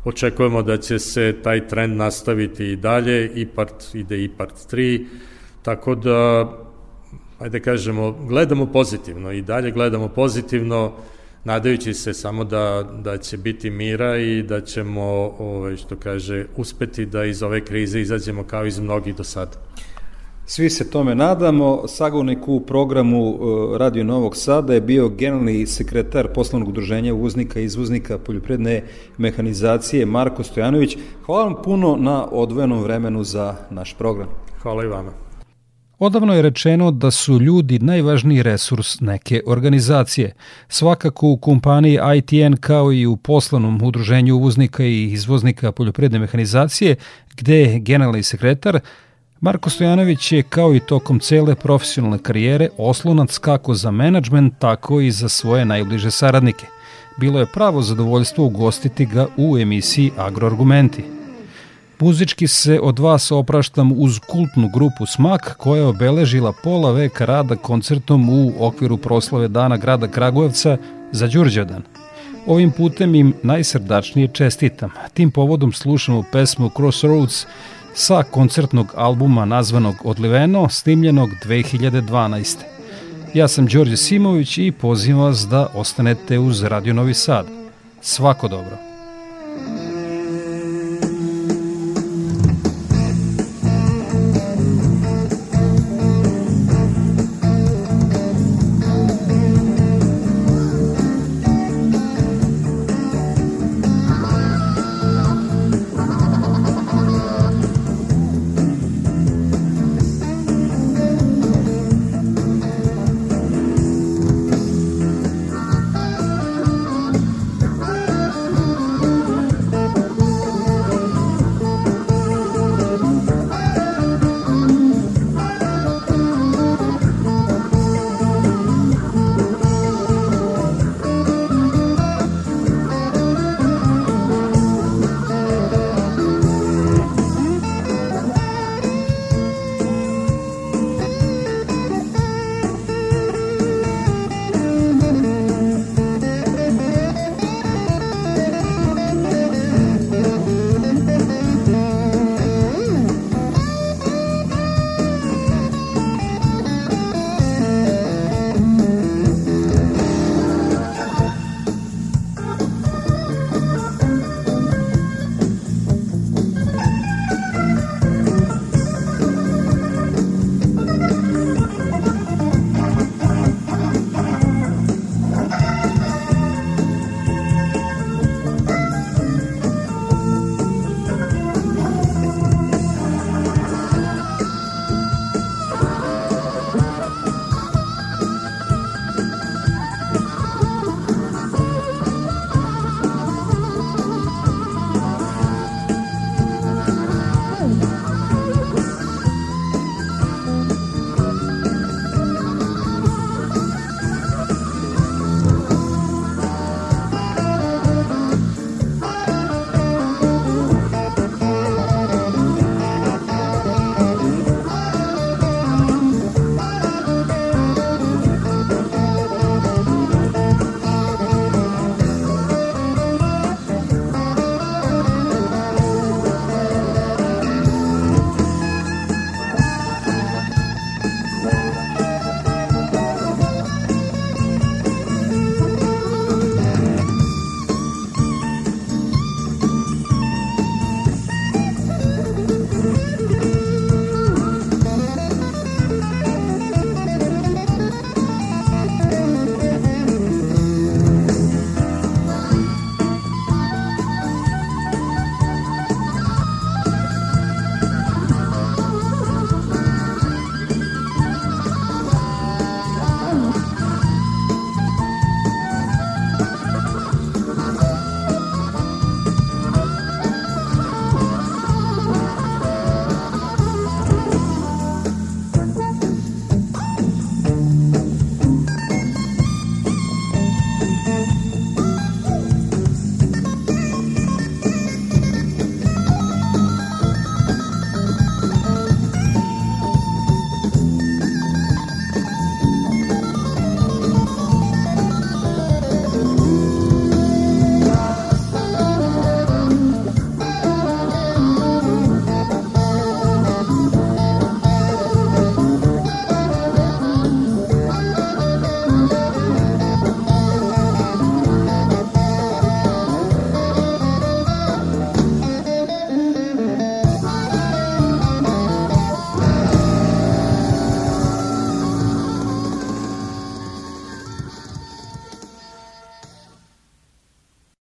očekujemo 0.06 0.62
da 0.62 0.78
će 0.78 1.00
se 1.00 1.36
taj 1.44 1.68
trend 1.68 1.98
nastaviti 1.98 2.72
i 2.72 2.76
dalje, 2.76 3.32
IPART 3.36 3.96
ide 3.96 4.24
IPART 4.24 4.54
3, 4.72 5.06
tako 5.62 5.96
da, 5.96 6.50
ajde 7.40 7.60
kažemo, 7.60 8.12
gledamo 8.12 8.66
pozitivno 8.66 9.32
i 9.32 9.42
dalje 9.42 9.72
gledamo 9.72 10.08
pozitivno, 10.08 10.92
nadajući 11.44 11.94
se 11.94 12.14
samo 12.14 12.44
da, 12.44 12.84
da 13.04 13.18
će 13.18 13.38
biti 13.38 13.70
mira 13.70 14.18
i 14.18 14.44
da 14.44 14.62
ćemo, 14.62 15.04
ovaj, 15.40 15.78
što 15.78 15.96
kaže, 15.96 16.46
uspeti 16.56 17.06
da 17.06 17.26
iz 17.26 17.44
ove 17.44 17.66
krize 17.66 18.02
izađemo 18.02 18.44
kao 18.44 18.66
iz 18.66 18.80
mnogih 18.80 19.16
do 19.16 19.24
sada. 19.24 19.58
Svi 20.54 20.70
se 20.70 20.90
tome 20.90 21.16
nadamo. 21.16 21.84
Sagovnik 21.88 22.48
u 22.48 22.60
programu 22.60 23.34
e, 23.34 23.78
Radio 23.78 24.04
Novog 24.04 24.36
Sada 24.36 24.74
je 24.74 24.82
bio 24.82 25.10
generalni 25.10 25.66
sekretar 25.66 26.28
poslovnog 26.34 26.70
udruženja 26.70 27.14
uvoznika 27.14 27.60
i 27.60 27.64
izvoznika 27.64 28.18
poljopredne 28.18 28.84
mehanizacije 29.18 30.06
Marko 30.06 30.44
Stojanović. 30.44 30.98
Hvala 31.26 31.44
vam 31.44 31.56
puno 31.64 31.96
na 32.00 32.28
odvojenom 32.32 32.84
vremenu 32.84 33.24
za 33.24 33.56
naš 33.70 33.96
program. 33.98 34.28
Hvala 34.62 34.84
i 34.84 34.88
vama. 34.88 35.12
Odavno 36.00 36.34
je 36.34 36.42
rečeno 36.42 36.92
da 36.92 37.12
su 37.12 37.40
ljudi 37.40 37.80
najvažniji 37.80 38.44
resurs 38.44 39.00
neke 39.00 39.42
organizacije. 39.46 40.34
Svakako 40.68 41.28
u 41.28 41.38
kompaniji 41.38 42.00
ITN 42.18 42.54
kao 42.60 42.94
i 42.94 43.06
u 43.06 43.18
poslovnom 43.18 43.82
udruženju 43.84 44.36
uvoznika 44.36 44.84
i 44.84 45.12
izvoznika 45.12 45.72
poljopredne 45.72 46.20
mehanizacije, 46.20 46.96
gde 47.38 47.56
je 47.56 47.80
generalni 47.80 48.24
sekretar 48.24 48.80
Marko 49.42 49.70
Stojanović 49.70 50.32
je 50.32 50.44
kao 50.44 50.76
i 50.76 50.80
tokom 50.80 51.20
cele 51.20 51.56
profesionalne 51.56 52.18
karijere 52.18 52.70
oslonac 52.78 53.38
kako 53.38 53.74
za 53.74 53.92
menadžment, 53.92 54.54
tako 54.60 55.00
i 55.00 55.12
za 55.12 55.30
svoje 55.30 55.66
najbliže 55.66 56.12
saradnike. 56.12 56.66
Bilo 57.18 57.40
je 57.40 57.46
pravo 57.46 57.82
zadovoljstvo 57.82 58.46
ugostiti 58.46 59.06
ga 59.06 59.28
u 59.38 59.58
emisiji 59.58 60.12
Agroargumenti. 60.18 61.04
Muzički 62.00 62.48
se 62.48 62.80
od 62.80 63.00
vas 63.00 63.32
opraštam 63.32 63.92
uz 63.92 64.20
kultnu 64.20 64.70
grupu 64.74 65.06
Smak 65.06 65.56
koja 65.58 65.80
je 65.80 65.88
obeležila 65.88 66.54
pola 66.64 66.92
veka 66.92 67.26
rada 67.26 67.56
koncertom 67.56 68.30
u 68.30 68.54
okviru 68.60 68.98
proslave 68.98 69.48
Dana 69.48 69.78
grada 69.78 70.08
Kragujevca 70.08 70.78
za 71.12 71.28
Đurđevdan. 71.28 71.84
Ovim 72.48 72.72
putem 72.72 73.16
im 73.16 73.34
najsrdačnije 73.44 74.28
čestitam. 74.28 74.90
Tim 75.14 75.32
povodom 75.32 75.72
slušamo 75.72 76.24
pesmu 76.32 76.70
Crossroads 76.76 77.46
sa 77.94 78.24
koncertnog 78.24 78.94
albuma 78.96 79.46
nazvanog 79.46 79.96
Odliveno, 80.04 80.70
snimljenog 80.70 81.30
2012. 81.46 82.58
Ja 83.34 83.48
sam 83.48 83.66
Đorđe 83.68 83.98
Simović 83.98 84.58
i 84.58 84.72
pozivam 84.72 85.24
vas 85.24 85.48
da 85.48 85.68
ostanete 85.74 86.40
uz 86.40 86.64
Radio 86.64 86.94
Novi 86.94 87.14
Sad. 87.14 87.46
Svako 88.02 88.48
dobro. 88.48 88.78